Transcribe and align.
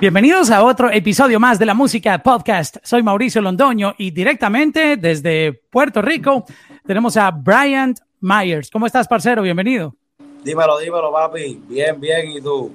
Bienvenidos 0.00 0.52
a 0.52 0.62
otro 0.62 0.92
episodio 0.92 1.40
más 1.40 1.58
de 1.58 1.66
la 1.66 1.74
Música 1.74 2.22
Podcast. 2.22 2.76
Soy 2.84 3.02
Mauricio 3.02 3.42
Londoño 3.42 3.96
y 3.98 4.12
directamente 4.12 4.96
desde 4.96 5.60
Puerto 5.70 6.00
Rico 6.00 6.44
tenemos 6.86 7.16
a 7.16 7.32
Brian 7.32 7.96
Myers. 8.20 8.70
¿Cómo 8.70 8.86
estás, 8.86 9.08
parcero? 9.08 9.42
Bienvenido. 9.42 9.96
Dímelo, 10.44 10.78
dímelo, 10.78 11.12
papi. 11.12 11.60
Bien, 11.68 11.98
bien. 11.98 12.30
¿Y 12.30 12.40
tú? 12.40 12.72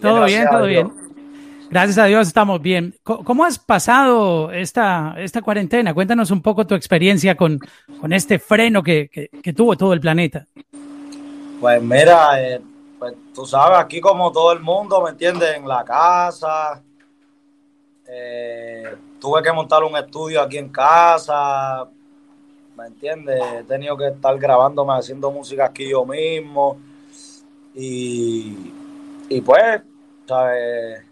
todo 0.00 0.24
bien, 0.26 0.46
todo 0.48 0.66
bien. 0.66 0.92
Gracias 1.70 1.98
a 1.98 2.04
Dios 2.04 2.28
estamos 2.28 2.62
bien. 2.62 2.94
¿Cómo 3.02 3.44
has 3.44 3.58
pasado 3.58 4.52
esta, 4.52 5.16
esta 5.18 5.42
cuarentena? 5.42 5.92
Cuéntanos 5.92 6.30
un 6.30 6.40
poco 6.40 6.68
tu 6.68 6.76
experiencia 6.76 7.34
con, 7.34 7.58
con 8.00 8.12
este 8.12 8.38
freno 8.38 8.80
que, 8.80 9.10
que, 9.42 9.52
tuvo 9.52 9.76
todo 9.76 9.92
el 9.92 10.00
planeta. 10.00 10.46
Pues 11.60 11.82
mira, 11.82 12.40
eh, 12.40 12.60
pues 13.00 13.14
tú 13.34 13.46
sabes, 13.46 13.78
aquí 13.78 13.98
como 13.98 14.30
todo 14.30 14.52
el 14.52 14.60
mundo, 14.60 15.02
¿me 15.02 15.10
entiendes? 15.10 15.56
En 15.56 15.66
la 15.66 15.82
casa. 15.82 16.82
Eh, 18.06 18.94
tuve 19.18 19.42
que 19.42 19.50
montar 19.50 19.82
un 19.82 19.96
estudio 19.96 20.42
aquí 20.42 20.58
en 20.58 20.68
casa. 20.68 21.88
¿Me 22.76 22.86
entiendes? 22.88 23.42
He 23.54 23.64
tenido 23.64 23.96
que 23.96 24.08
estar 24.08 24.38
grabándome, 24.38 24.92
haciendo 24.92 25.30
música 25.30 25.64
aquí 25.64 25.88
yo 25.88 26.04
mismo. 26.04 26.78
Y, 27.74 28.70
y 29.30 29.40
pues, 29.40 29.80
¿sabes? 30.26 31.02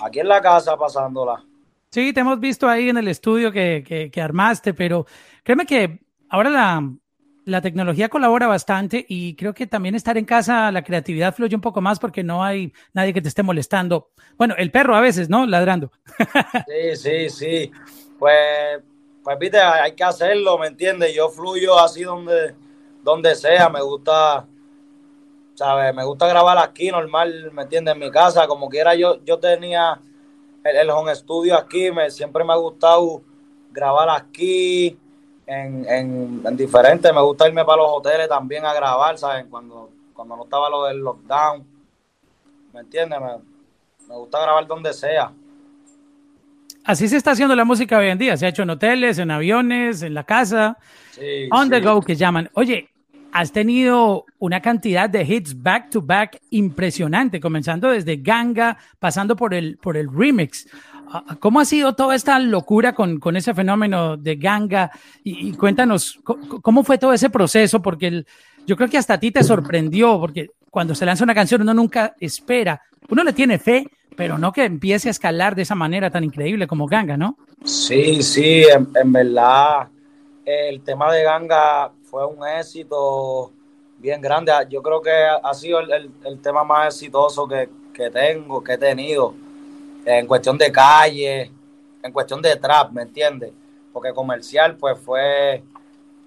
Aquí 0.00 0.20
en 0.20 0.28
la 0.28 0.40
casa 0.40 0.76
pasándola. 0.76 1.44
Sí, 1.90 2.12
te 2.12 2.20
hemos 2.20 2.38
visto 2.38 2.68
ahí 2.68 2.90
en 2.90 2.98
el 2.98 3.08
estudio 3.08 3.50
que, 3.50 3.82
que, 3.84 4.08
que 4.08 4.22
armaste, 4.22 4.72
pero 4.72 5.04
créeme 5.42 5.66
que 5.66 5.98
ahora 6.28 6.50
la, 6.50 6.92
la 7.44 7.60
tecnología 7.60 8.08
colabora 8.08 8.46
bastante 8.46 9.04
y 9.08 9.36
creo 9.36 9.52
que 9.54 9.66
también 9.66 9.94
estar 9.94 10.16
en 10.16 10.24
casa 10.24 10.72
la 10.72 10.82
creatividad 10.82 11.34
fluye 11.34 11.54
un 11.54 11.60
poco 11.60 11.80
más 11.80 11.98
porque 11.98 12.22
no 12.22 12.42
hay 12.42 12.72
nadie 12.92 13.12
que 13.12 13.20
te 13.20 13.28
esté 13.28 13.42
molestando. 13.42 14.10
Bueno, 14.36 14.54
el 14.56 14.70
perro 14.70 14.96
a 14.96 15.00
veces, 15.00 15.28
¿no? 15.28 15.46
Ladrando. 15.46 15.90
Sí, 16.66 16.96
sí, 16.96 17.30
sí. 17.30 17.72
Pues, 18.18 18.80
pues 19.22 19.38
viste, 19.38 19.58
hay 19.58 19.92
que 19.92 20.04
hacerlo, 20.04 20.58
¿me 20.58 20.68
entiendes? 20.68 21.14
Yo 21.14 21.28
fluyo 21.28 21.78
así 21.78 22.02
donde, 22.02 22.54
donde 23.02 23.34
sea, 23.34 23.68
me 23.68 23.82
gusta, 23.82 24.46
¿sabes? 25.54 25.94
Me 25.94 26.04
gusta 26.04 26.26
grabar 26.26 26.58
aquí 26.58 26.90
normal, 26.90 27.50
¿me 27.52 27.62
entiendes? 27.62 27.94
En 27.94 28.00
mi 28.00 28.10
casa, 28.10 28.46
como 28.46 28.68
quiera 28.68 28.94
yo, 28.94 29.22
yo 29.24 29.38
tenía 29.38 30.00
el, 30.64 30.90
home 30.90 31.14
studio 31.14 31.56
aquí, 31.56 31.90
me, 31.90 32.10
siempre 32.10 32.44
me 32.44 32.52
ha 32.52 32.56
gustado 32.56 33.22
grabar 33.70 34.08
aquí, 34.10 34.98
en, 35.46 35.86
en, 36.44 36.56
diferentes. 36.56 37.12
Me 37.12 37.20
gusta 37.20 37.48
irme 37.48 37.64
para 37.64 37.82
los 37.82 37.90
hoteles 37.90 38.28
también 38.28 38.64
a 38.64 38.72
grabar, 38.72 39.18
¿saben? 39.18 39.48
Cuando, 39.48 39.90
cuando 40.12 40.36
no 40.36 40.44
estaba 40.44 40.70
lo 40.70 40.84
del 40.84 40.98
lockdown. 40.98 41.64
¿Me 42.72 42.80
entiendes? 42.80 43.18
Me, 43.20 44.14
gusta 44.14 44.40
grabar 44.40 44.66
donde 44.66 44.92
sea. 44.92 45.32
Así 46.84 47.08
se 47.08 47.16
está 47.16 47.30
haciendo 47.30 47.56
la 47.56 47.64
música 47.64 47.98
hoy 47.98 48.08
en 48.08 48.18
día. 48.18 48.36
Se 48.36 48.46
ha 48.46 48.50
hecho 48.50 48.62
en 48.62 48.70
hoteles, 48.70 49.18
en 49.18 49.30
aviones, 49.30 50.02
en 50.02 50.12
la 50.14 50.24
casa. 50.24 50.76
on 51.50 51.70
the 51.70 51.80
go 51.80 52.02
que 52.02 52.14
llaman. 52.14 52.50
Oye, 52.54 52.90
has 53.32 53.50
tenido 53.50 54.26
una 54.38 54.60
cantidad 54.60 55.10
de 55.10 55.24
hits 55.24 55.60
back 55.60 55.90
to 55.90 56.00
back 56.00 56.40
impresionante, 56.50 57.40
comenzando 57.40 57.90
desde 57.90 58.16
Ganga, 58.16 58.76
pasando 59.00 59.34
por 59.34 59.54
el, 59.54 59.76
por 59.78 59.96
el 59.96 60.08
remix. 60.08 60.68
¿Cómo 61.40 61.60
ha 61.60 61.64
sido 61.64 61.94
toda 61.94 62.14
esta 62.14 62.38
locura 62.38 62.94
con, 62.94 63.18
con 63.20 63.36
ese 63.36 63.54
fenómeno 63.54 64.16
de 64.16 64.36
ganga? 64.36 64.90
Y, 65.22 65.52
cuéntanos, 65.52 66.20
¿cómo 66.24 66.82
fue 66.82 66.98
todo 66.98 67.12
ese 67.12 67.30
proceso? 67.30 67.80
Porque 67.80 68.24
yo 68.66 68.76
creo 68.76 68.88
que 68.88 68.98
hasta 68.98 69.14
a 69.14 69.20
ti 69.20 69.30
te 69.30 69.44
sorprendió, 69.44 70.18
porque 70.18 70.50
cuando 70.70 70.94
se 70.94 71.06
lanza 71.06 71.24
una 71.24 71.34
canción 71.34 71.62
uno 71.62 71.74
nunca 71.74 72.14
espera, 72.18 72.82
uno 73.08 73.22
le 73.22 73.32
tiene 73.32 73.58
fe, 73.58 73.86
pero 74.16 74.38
no 74.38 74.52
que 74.52 74.64
empiece 74.64 75.08
a 75.08 75.10
escalar 75.10 75.54
de 75.54 75.62
esa 75.62 75.74
manera 75.74 76.10
tan 76.10 76.24
increíble 76.24 76.66
como 76.66 76.86
ganga, 76.86 77.16
¿no? 77.16 77.36
Sí, 77.64 78.22
sí, 78.22 78.64
en, 78.64 79.12
verdad 79.12 79.88
el 80.44 80.82
tema 80.82 81.12
de 81.12 81.22
ganga 81.22 81.92
fue 82.02 82.26
un 82.26 82.46
éxito 82.46 83.52
bien 83.98 84.20
grande. 84.20 84.52
Yo 84.68 84.82
creo 84.82 85.00
que 85.00 85.10
ha 85.10 85.54
sido 85.54 85.80
el, 85.80 86.10
el, 86.24 86.40
tema 86.40 86.64
más 86.64 86.94
exitoso 86.94 87.48
que, 87.48 87.68
que 87.92 88.10
tengo, 88.10 88.62
que 88.62 88.74
he 88.74 88.78
tenido 88.78 89.34
en 90.04 90.26
cuestión 90.26 90.58
de 90.58 90.70
calle, 90.70 91.50
en 92.02 92.12
cuestión 92.12 92.42
de 92.42 92.56
trap, 92.56 92.92
¿me 92.92 93.02
entiendes? 93.02 93.52
Porque 93.92 94.12
comercial, 94.12 94.76
pues 94.76 94.98
fue, 94.98 95.62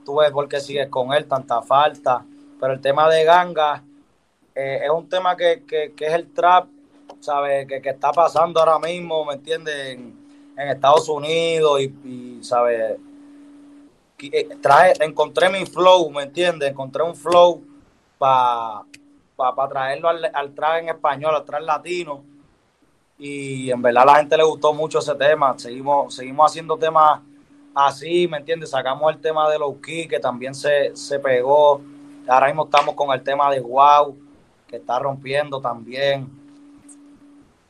tú 0.04 0.18
ves 0.18 0.32
por 0.32 0.48
qué 0.48 0.60
sigues 0.60 0.88
con 0.90 1.14
él, 1.14 1.28
tanta 1.28 1.62
falta, 1.62 2.26
pero 2.60 2.74
el 2.74 2.82
tema 2.82 3.10
de 3.10 3.24
ganga 3.24 3.84
eh, 4.56 4.82
es 4.84 4.90
un 4.90 5.08
tema 5.08 5.38
que, 5.38 5.64
es 5.70 6.14
el 6.14 6.34
trap, 6.34 6.68
¿sabes? 7.20 7.68
Que, 7.68 7.82
está 7.90 8.12
pasando 8.12 8.60
ahora 8.60 8.80
mismo, 8.80 9.24
¿me 9.26 9.34
entiendes? 9.34 9.76
En, 9.76 10.28
Estados 10.58 11.08
Unidos 11.08 11.80
y, 11.82 12.40
¿sabes? 12.42 12.98
Eh, 14.18 14.50
trae, 14.60 14.94
encontré 15.02 15.50
mi 15.50 15.64
flow, 15.68 16.10
¿me 16.10 16.24
entiendes? 16.24 16.72
Encontré 16.72 17.04
un 17.04 17.16
flow 17.16 17.64
para 18.18 18.82
pa, 19.36 19.70
traerlo 19.70 20.10
al, 20.10 20.32
al 20.34 20.56
trap 20.56 20.80
en 20.80 20.90
español, 20.90 21.36
al 21.36 21.46
trap 21.46 21.62
latino 21.62 22.24
y 23.18 23.72
en 23.72 23.82
verdad 23.82 24.04
a 24.04 24.06
la 24.06 24.16
gente 24.16 24.38
le 24.38 24.44
gustó 24.44 24.74
mucho 24.74 25.00
ese 25.00 25.16
tema. 25.16 25.58
Seguimos, 25.58 26.14
seguimos 26.14 26.52
haciendo 26.52 26.78
temas 26.78 27.20
así, 27.74 28.28
¿me 28.28 28.38
entiendes? 28.38 28.70
Sacamos 28.70 29.12
el 29.14 29.20
tema 29.20 29.50
de 29.50 29.58
Low 29.58 29.80
Key, 29.82 30.08
que 30.08 30.20
también 30.20 30.54
se, 30.54 30.96
se 30.96 31.20
pegó. 31.20 31.82
Ahora 32.28 32.48
mismo 32.48 32.66
estamos 32.66 32.94
con 32.96 33.12
el 33.12 33.24
tema 33.24 33.52
de 33.52 33.60
Wow, 33.60 34.16
que 34.68 34.78
está 34.78 35.00
rompiendo 35.00 35.60
también. 35.60 36.30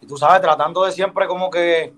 Y 0.02 0.06
tú 0.06 0.18
sabes, 0.18 0.42
tratando 0.42 0.84
de 0.84 0.92
siempre 0.92 1.28
como 1.28 1.50
que 1.50 1.94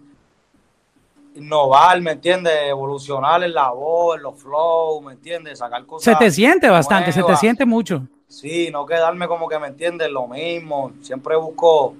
innovar, 1.35 1.99
¿me 2.01 2.11
entiendes? 2.11 2.53
Evolucionar 2.67 3.43
en 3.43 3.53
la 3.53 3.71
voz, 3.71 4.17
en 4.17 4.23
los 4.23 4.35
flows, 4.39 5.03
¿me 5.03 5.13
entiendes? 5.13 5.59
Sacar 5.59 5.85
cosas. 5.85 6.03
Se 6.03 6.15
te 6.15 6.29
siente 6.31 6.69
bastante, 6.69 7.11
se 7.11 7.23
te 7.23 7.35
siente 7.35 7.65
mucho. 7.65 8.03
Sí, 8.27 8.69
no 8.71 8.85
quedarme 8.85 9.27
como 9.27 9.47
que, 9.47 9.57
¿me 9.57 9.67
entiendes? 9.67 10.09
Lo 10.11 10.27
mismo. 10.27 10.91
Siempre 11.01 11.35
busco 11.35 11.95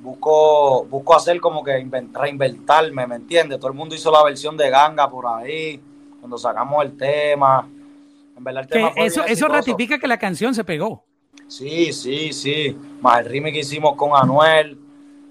busco, 0.00 0.84
busco 0.84 1.14
hacer 1.14 1.40
como 1.40 1.62
que 1.62 1.72
reinventarme, 2.12 3.06
¿me 3.06 3.16
entiendes? 3.16 3.58
Todo 3.58 3.70
el 3.70 3.76
mundo 3.76 3.94
hizo 3.94 4.10
la 4.10 4.22
versión 4.24 4.56
de 4.56 4.70
Ganga 4.70 5.10
por 5.10 5.26
ahí, 5.26 5.80
cuando 6.18 6.38
sacamos 6.38 6.84
el 6.84 6.96
tema. 6.96 7.68
En 8.36 8.44
verdad, 8.44 8.62
el 8.62 8.68
tema 8.68 8.88
eso, 8.96 9.24
eso 9.24 9.48
ratifica 9.48 9.98
que 9.98 10.06
la 10.06 10.18
canción 10.18 10.54
se 10.54 10.64
pegó. 10.64 11.04
Sí, 11.46 11.92
sí, 11.92 12.32
sí. 12.32 12.76
Más 13.00 13.20
el 13.20 13.26
remix 13.26 13.54
que 13.54 13.60
hicimos 13.60 13.96
con 13.96 14.10
Anuel, 14.14 14.78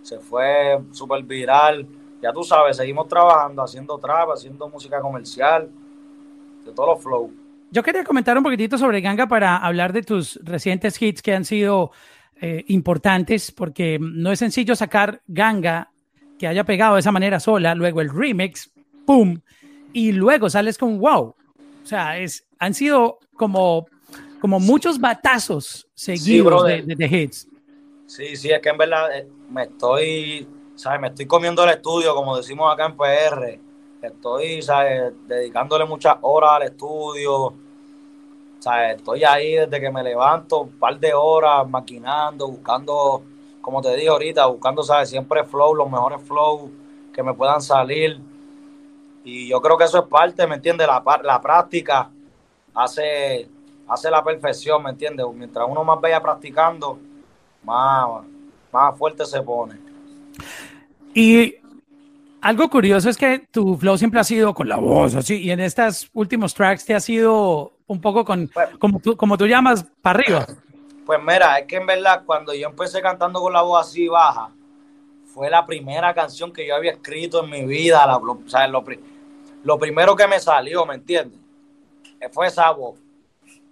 se 0.02 0.19
fue 0.19 0.80
súper 0.91 1.24
viral. 1.24 1.88
Ya 2.22 2.34
tú 2.34 2.44
sabes, 2.44 2.78
seguimos 2.78 3.07
trabajando, 3.07 3.63
haciendo 3.63 3.97
trap, 3.97 4.31
haciendo 4.31 4.68
música 4.68 5.00
comercial, 5.00 5.69
de 6.66 6.72
todos 6.74 6.90
los 6.90 7.03
flows. 7.03 7.31
Yo 7.72 7.84
quería 7.84 8.03
comentar 8.03 8.38
un 8.38 8.44
poquitito 8.44 8.78
sobre 8.78 9.00
Ganga 9.00 9.28
para 9.28 9.56
hablar 9.57 9.94
de 9.94 10.01
tus 10.01 10.40
recientes 10.44 11.01
hits 11.01 11.22
que 11.22 11.34
han 11.34 11.46
sido 11.46 11.91
eh, 12.41 12.63
importantes 12.67 13.51
porque 13.51 14.00
no 14.00 14.31
es 14.31 14.39
sencillo 14.39 14.75
sacar 14.75 15.22
ganga 15.27 15.91
que 16.38 16.47
haya 16.47 16.63
pegado 16.63 16.95
de 16.95 17.01
esa 17.01 17.11
manera 17.11 17.39
sola, 17.39 17.75
luego 17.75 18.00
el 18.00 18.09
remix, 18.09 18.72
¡pum! 19.05 19.41
Y 19.91 20.13
luego 20.13 20.50
sales 20.50 20.77
con 20.77 21.00
wow. 21.00 21.35
O 21.83 21.85
sea, 21.85 22.17
es, 22.17 22.47
han 22.57 22.73
sido 22.73 23.19
como, 23.35 23.88
como 24.39 24.59
muchos 24.59 25.00
batazos 25.00 25.88
seguidos 25.94 26.66
de, 26.66 26.83
de, 26.83 27.05
hits. 27.05 27.47
Sí, 28.05 28.35
sí, 28.38 28.50
es 28.51 28.61
que 28.61 28.69
en 28.69 28.77
verdad 28.77 29.17
eh, 29.17 29.27
me 29.50 29.63
estoy, 29.63 30.47
¿sabes? 30.75 31.01
Me 31.01 31.07
estoy 31.09 31.25
comiendo 31.25 31.63
el 31.63 31.71
estudio, 31.71 32.16
como 32.16 32.38
decimos 32.38 32.73
acá 32.73 32.85
en 32.85 32.95
PR. 32.95 33.59
Estoy, 34.01 34.61
¿sabes? 34.61 35.12
Dedicándole 35.27 35.83
muchas 35.86 36.15
horas 36.21 36.51
al 36.53 36.63
estudio 36.63 37.53
sea, 38.61 38.91
estoy 38.91 39.23
ahí 39.23 39.53
desde 39.53 39.79
que 39.79 39.89
me 39.89 40.03
levanto, 40.03 40.61
un 40.61 40.79
par 40.79 41.00
de 41.00 41.13
horas 41.13 41.67
maquinando, 41.67 42.47
buscando, 42.47 43.23
como 43.61 43.81
te 43.81 43.95
dije 43.95 44.09
ahorita, 44.09 44.45
buscando, 44.47 44.83
¿sabes? 44.83 45.09
Siempre 45.09 45.44
flow, 45.44 45.73
los 45.73 45.89
mejores 45.89 46.21
flow 46.21 46.69
que 47.13 47.23
me 47.23 47.33
puedan 47.33 47.61
salir. 47.61 48.19
Y 49.23 49.47
yo 49.47 49.61
creo 49.61 49.77
que 49.77 49.85
eso 49.85 50.00
es 50.00 50.06
parte, 50.07 50.45
¿me 50.45 50.56
entiendes? 50.56 50.88
La, 50.88 51.03
la 51.23 51.41
práctica 51.41 52.09
hace, 52.73 53.47
hace 53.88 54.11
la 54.11 54.23
perfección, 54.23 54.83
¿me 54.83 54.89
entiendes? 54.89 55.25
Mientras 55.33 55.65
uno 55.69 55.83
más 55.83 56.01
vaya 56.01 56.21
practicando, 56.21 57.00
más, 57.63 58.07
más 58.71 58.97
fuerte 58.97 59.25
se 59.25 59.41
pone. 59.41 59.75
Y 61.13 61.55
algo 62.41 62.69
curioso 62.69 63.09
es 63.09 63.17
que 63.17 63.47
tu 63.51 63.77
flow 63.77 63.97
siempre 63.97 64.19
ha 64.19 64.23
sido 64.23 64.53
con 64.53 64.69
la 64.69 64.77
voz, 64.77 65.15
así, 65.15 65.41
y 65.41 65.51
en 65.51 65.59
estos 65.59 66.09
últimos 66.13 66.53
tracks 66.53 66.85
te 66.85 66.95
ha 66.95 67.00
sido 67.00 67.78
un 67.89 68.00
poco 68.00 68.24
con, 68.24 68.47
pues, 68.47 68.69
como, 68.77 69.00
tú, 69.00 69.18
como 69.18 69.38
tú 69.38 69.47
llamas, 69.47 69.83
para 70.01 70.19
arriba. 70.19 70.45
Pues 71.06 71.19
mira, 71.21 71.57
es 71.57 71.65
que 71.65 71.77
en 71.77 71.88
verdad 71.88 72.21
cuando 72.24 72.53
yo 72.53 72.68
empecé 72.68 73.01
cantando 73.01 73.41
con 73.41 73.51
la 73.51 73.63
voz 73.63 73.88
así 73.88 74.07
baja, 74.07 74.51
fue 75.25 75.50
la 75.50 75.65
primera 75.65 76.13
canción 76.13 76.53
que 76.53 76.68
yo 76.68 76.75
había 76.75 76.91
escrito 76.91 77.44
en 77.44 77.50
mi 77.50 77.65
vida, 77.65 78.06
lo, 78.06 78.83
lo, 79.63 79.80
primero 79.80 80.15
que 80.15 80.27
me 80.27 80.39
salió, 80.39 80.86
¿me 80.86 80.95
entiendes? 80.95 81.39
Fue 82.31 82.47
esa 82.47 82.69
voz. 82.71 83.00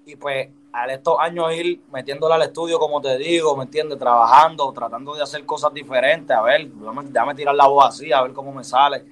y 0.05 0.15
pues 0.15 0.49
a 0.73 0.85
estos 0.87 1.15
años 1.19 1.53
ir 1.53 1.81
metiéndola 1.91 2.35
al 2.35 2.43
estudio, 2.43 2.79
como 2.79 2.99
te 3.01 3.17
digo, 3.17 3.55
¿me 3.55 3.65
entiendes? 3.65 3.99
Trabajando, 3.99 4.71
tratando 4.73 5.13
de 5.13 5.21
hacer 5.21 5.45
cosas 5.45 5.73
diferentes, 5.73 6.35
a 6.35 6.41
ver, 6.41 6.67
déjame, 6.67 7.35
tirar 7.35 7.53
la 7.53 7.67
voz 7.67 7.85
así, 7.85 8.11
a 8.11 8.23
ver 8.23 8.33
cómo 8.33 8.51
me 8.51 8.63
sale. 8.63 9.03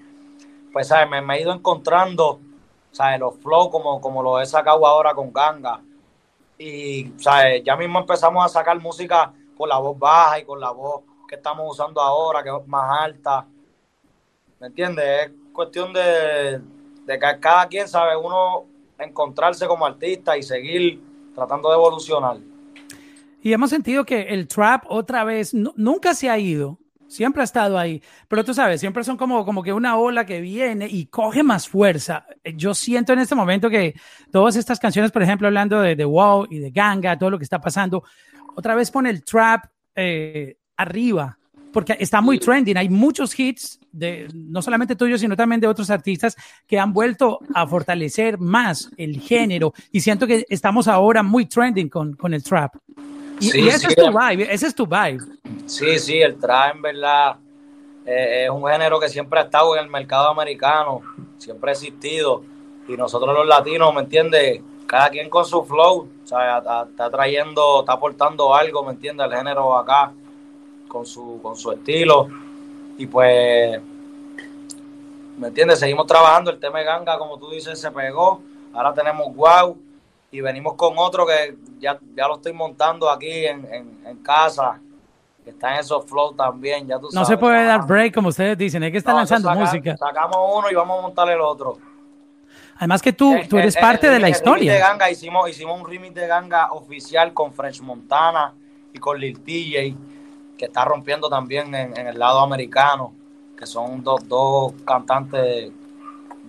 Pues, 0.73 0.87
¿sabes? 0.87 1.09
Me, 1.09 1.21
me 1.21 1.37
he 1.37 1.41
ido 1.41 1.53
encontrando, 1.53 2.39
¿sabes? 2.95 3.19
Los 3.19 3.35
flows 3.39 3.69
como, 3.69 3.99
como 3.99 4.23
lo 4.23 4.39
he 4.39 4.45
sacado 4.45 4.87
ahora 4.87 5.13
con 5.13 5.33
Ganga. 5.33 5.81
Y, 6.57 7.11
¿sabes? 7.17 7.61
Ya 7.65 7.75
mismo 7.75 7.99
empezamos 7.99 8.45
a 8.45 8.47
sacar 8.47 8.79
música 8.79 9.33
con 9.57 9.67
la 9.67 9.77
voz 9.77 9.99
baja 9.99 10.39
y 10.39 10.45
con 10.45 10.61
la 10.61 10.71
voz 10.71 11.03
que 11.27 11.35
estamos 11.35 11.69
usando 11.69 11.99
ahora, 11.99 12.41
que 12.41 12.49
es 12.49 12.67
más 12.67 13.01
alta. 13.01 13.45
¿Me 14.61 14.67
entiendes? 14.67 15.25
Es 15.25 15.31
cuestión 15.51 15.91
de, 15.91 16.61
de 17.05 17.19
que 17.19 17.39
cada 17.41 17.67
quien 17.67 17.85
sabe 17.89 18.15
uno 18.15 18.63
encontrarse 18.97 19.67
como 19.67 19.85
artista 19.85 20.37
y 20.37 20.43
seguir 20.43 21.03
tratando 21.35 21.67
de 21.67 21.75
evolucionar. 21.75 22.37
Y 23.41 23.51
hemos 23.51 23.71
sentido 23.71 24.05
que 24.05 24.21
el 24.21 24.47
trap 24.47 24.85
otra 24.87 25.25
vez 25.25 25.53
nunca 25.53 26.13
se 26.13 26.29
ha 26.29 26.39
ido, 26.39 26.79
siempre 27.15 27.41
ha 27.41 27.45
estado 27.45 27.77
ahí, 27.77 28.01
pero 28.27 28.43
tú 28.43 28.53
sabes, 28.53 28.79
siempre 28.79 29.03
son 29.03 29.17
como, 29.17 29.45
como 29.45 29.63
que 29.63 29.73
una 29.73 29.97
ola 29.97 30.25
que 30.25 30.41
viene 30.41 30.87
y 30.89 31.05
coge 31.05 31.43
más 31.43 31.67
fuerza. 31.67 32.25
Yo 32.55 32.73
siento 32.73 33.13
en 33.13 33.19
este 33.19 33.35
momento 33.35 33.69
que 33.69 33.95
todas 34.31 34.55
estas 34.55 34.79
canciones, 34.79 35.11
por 35.11 35.23
ejemplo, 35.23 35.47
hablando 35.47 35.81
de 35.81 35.95
The 35.95 36.05
Wow 36.05 36.47
y 36.49 36.59
de 36.59 36.71
Ganga, 36.71 37.17
todo 37.17 37.29
lo 37.29 37.37
que 37.37 37.43
está 37.45 37.59
pasando, 37.59 38.03
otra 38.55 38.75
vez 38.75 38.91
pone 38.91 39.09
el 39.09 39.23
trap 39.23 39.65
eh, 39.95 40.57
arriba 40.77 41.37
porque 41.75 41.97
está 41.99 42.21
muy 42.21 42.39
trending. 42.39 42.77
Hay 42.77 42.87
muchos 42.87 43.37
hits, 43.37 43.81
de, 43.91 44.29
no 44.33 44.61
solamente 44.61 44.95
tuyos, 44.95 45.19
sino 45.19 45.35
también 45.35 45.59
de 45.59 45.67
otros 45.67 45.89
artistas 45.89 46.37
que 46.65 46.79
han 46.79 46.93
vuelto 46.93 47.39
a 47.53 47.67
fortalecer 47.67 48.39
más 48.39 48.89
el 48.95 49.19
género. 49.19 49.73
Y 49.91 49.99
siento 49.99 50.25
que 50.25 50.45
estamos 50.47 50.87
ahora 50.87 51.21
muy 51.21 51.47
trending 51.47 51.89
con, 51.89 52.13
con 52.13 52.33
el 52.33 52.41
trap. 52.43 52.75
Y, 53.39 53.67
ese 53.67 53.87
es 53.87 53.95
tu 53.95 54.07
vibe, 54.07 54.53
ese 54.53 54.67
es 54.67 54.75
tu 54.75 54.85
vibe. 54.85 55.19
Sí, 55.65 55.99
sí, 55.99 56.21
el 56.21 56.37
trap 56.37 56.75
en 56.75 56.81
verdad 56.81 57.35
eh, 58.05 58.45
es 58.45 58.49
un 58.49 58.65
género 58.67 58.99
que 58.99 59.09
siempre 59.09 59.39
ha 59.39 59.43
estado 59.43 59.75
en 59.75 59.83
el 59.83 59.89
mercado 59.89 60.29
americano, 60.29 61.01
siempre 61.37 61.71
ha 61.71 61.73
existido. 61.73 62.43
Y 62.87 62.95
nosotros 62.95 63.33
los 63.33 63.47
latinos, 63.47 63.93
¿me 63.93 64.01
entiendes? 64.01 64.61
Cada 64.85 65.09
quien 65.09 65.29
con 65.29 65.43
su 65.43 65.63
flow, 65.65 66.07
o 66.23 66.27
sea, 66.27 66.59
está 66.89 67.09
trayendo, 67.09 67.79
está 67.81 67.93
aportando 67.93 68.53
algo, 68.53 68.83
¿me 68.83 68.91
entiendes? 68.91 69.25
El 69.27 69.35
género 69.35 69.75
acá 69.75 70.11
con 70.87 71.05
su, 71.05 71.39
con 71.41 71.55
su 71.55 71.71
estilo. 71.71 72.29
Y 72.97 73.07
pues, 73.07 73.81
¿me 75.37 75.47
entiendes? 75.47 75.79
Seguimos 75.79 76.05
trabajando. 76.05 76.51
El 76.51 76.59
tema 76.59 76.79
de 76.79 76.85
ganga, 76.85 77.17
como 77.17 77.37
tú 77.37 77.49
dices, 77.49 77.79
se 77.79 77.91
pegó. 77.91 78.41
Ahora 78.71 78.93
tenemos 78.93 79.35
Wow. 79.35 79.77
Y 80.31 80.41
venimos 80.41 80.73
con 80.73 80.93
otro 80.97 81.25
que 81.25 81.55
ya, 81.79 81.97
ya 82.15 82.27
lo 82.27 82.35
estoy 82.35 82.53
montando 82.53 83.09
aquí 83.09 83.45
en, 83.45 83.65
en, 84.05 84.17
casa. 84.17 84.79
Que 85.43 85.51
está 85.51 85.73
en 85.73 85.79
esos 85.79 86.05
flow 86.05 86.33
también. 86.33 86.87
Ya 86.87 86.99
tú 86.99 87.09
no 87.13 87.23
se 87.23 87.37
puede 87.37 87.63
dar 87.65 87.85
break, 87.85 88.13
como 88.13 88.29
ustedes 88.29 88.57
dicen. 88.57 88.83
Hay 88.83 88.91
que 88.91 88.97
estar 88.97 89.13
lanzando 89.13 89.49
música. 89.51 89.95
Sacamos 89.95 90.37
uno 90.55 90.69
y 90.69 90.75
vamos 90.75 90.99
a 90.99 91.01
montar 91.03 91.29
el 91.29 91.39
otro. 91.39 91.77
Además 92.77 93.01
que 93.01 93.13
tú, 93.13 93.35
tú 93.47 93.57
eres 93.57 93.77
parte 93.77 94.09
de 94.09 94.19
la 94.19 94.29
historia. 94.29 94.73
De 94.73 94.79
ganga, 94.79 95.09
hicimos, 95.09 95.49
hicimos 95.49 95.79
un 95.79 95.87
remix 95.87 96.13
de 96.15 96.27
ganga 96.27 96.71
oficial 96.71 97.33
con 97.33 97.53
French 97.53 97.79
Montana 97.81 98.53
y 98.91 98.99
con 98.99 99.17
Lil 99.19 99.39
TJ 99.39 99.95
que 100.57 100.65
está 100.65 100.85
rompiendo 100.85 101.29
también 101.29 101.73
en, 101.75 102.07
el 102.07 102.17
lado 102.17 102.39
americano, 102.39 103.13
que 103.57 103.65
son 103.65 104.03
dos, 104.03 104.27
dos 104.27 104.73
cantantes 104.85 105.71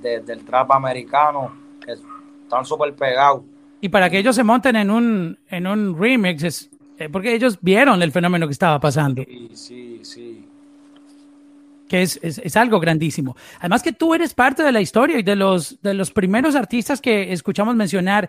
del 0.00 0.44
trap 0.44 0.70
americano 0.72 1.52
que 1.84 1.92
están 1.92 2.64
súper 2.64 2.94
pegados. 2.94 3.42
Y 3.86 3.88
para 3.88 4.10
que 4.10 4.18
ellos 4.18 4.34
se 4.34 4.42
monten 4.42 4.74
en 4.74 4.90
un, 4.90 5.38
en 5.48 5.64
un 5.64 5.96
remix, 5.96 6.42
es, 6.42 6.70
eh, 6.98 7.08
porque 7.08 7.32
ellos 7.32 7.56
vieron 7.60 8.02
el 8.02 8.10
fenómeno 8.10 8.48
que 8.48 8.52
estaba 8.52 8.80
pasando. 8.80 9.22
Sí, 9.22 9.48
sí, 9.54 10.00
sí. 10.02 10.44
Que 11.88 12.02
es, 12.02 12.18
es, 12.20 12.38
es, 12.38 12.56
algo 12.56 12.80
grandísimo. 12.80 13.36
Además 13.60 13.84
que 13.84 13.92
tú 13.92 14.12
eres 14.12 14.34
parte 14.34 14.64
de 14.64 14.72
la 14.72 14.80
historia 14.80 15.20
y 15.20 15.22
de 15.22 15.36
los, 15.36 15.80
de 15.82 15.94
los 15.94 16.10
primeros 16.10 16.56
artistas 16.56 17.00
que 17.00 17.32
escuchamos 17.32 17.76
mencionar 17.76 18.28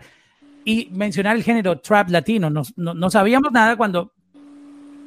y 0.64 0.90
mencionar 0.92 1.34
el 1.34 1.42
género 1.42 1.80
trap 1.80 2.08
latino. 2.10 2.50
No, 2.50 2.62
no, 2.76 2.94
no 2.94 3.10
sabíamos 3.10 3.50
nada 3.50 3.74
cuando 3.76 4.12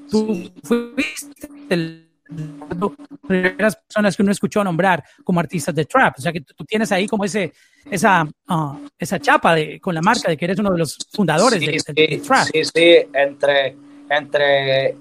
tú 0.10 0.52
fuiste 0.64 2.11
de 2.32 3.56
las 3.58 3.76
personas 3.76 4.16
que 4.16 4.24
uno 4.24 4.32
escuchó 4.32 4.64
nombrar 4.64 5.04
como 5.24 5.40
artistas 5.40 5.76
de 5.76 5.86
trap. 5.86 6.16
O 6.18 6.22
sea 6.22 6.32
que 6.32 6.42
tú, 6.42 6.64
tienes 6.66 6.92
ahí 6.92 7.08
como 7.08 7.26
ese, 7.26 7.54
esa, 7.90 8.28
ah, 8.48 8.78
esa 8.98 9.20
chapa 9.20 9.56
de, 9.56 9.80
con 9.80 9.94
la 9.94 10.02
marca 10.02 10.30
de 10.30 10.38
que 10.38 10.46
eres 10.46 10.60
uno 10.60 10.72
de 10.72 10.80
los 10.80 10.98
fundadores 11.12 11.60
de, 11.60 12.22
trap. 12.26 12.48
Sí, 12.52 12.64
sí, 12.66 12.98
entre, 13.14 13.76
entre 14.10 14.96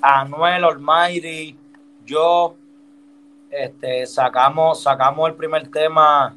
Anuel, 0.00 0.64
Almighty, 0.64 1.56
yo, 2.04 2.56
este, 3.50 4.06
sacamos, 4.06 4.82
sacamos 4.82 5.28
el 5.28 5.34
primer 5.36 5.68
tema 5.68 6.36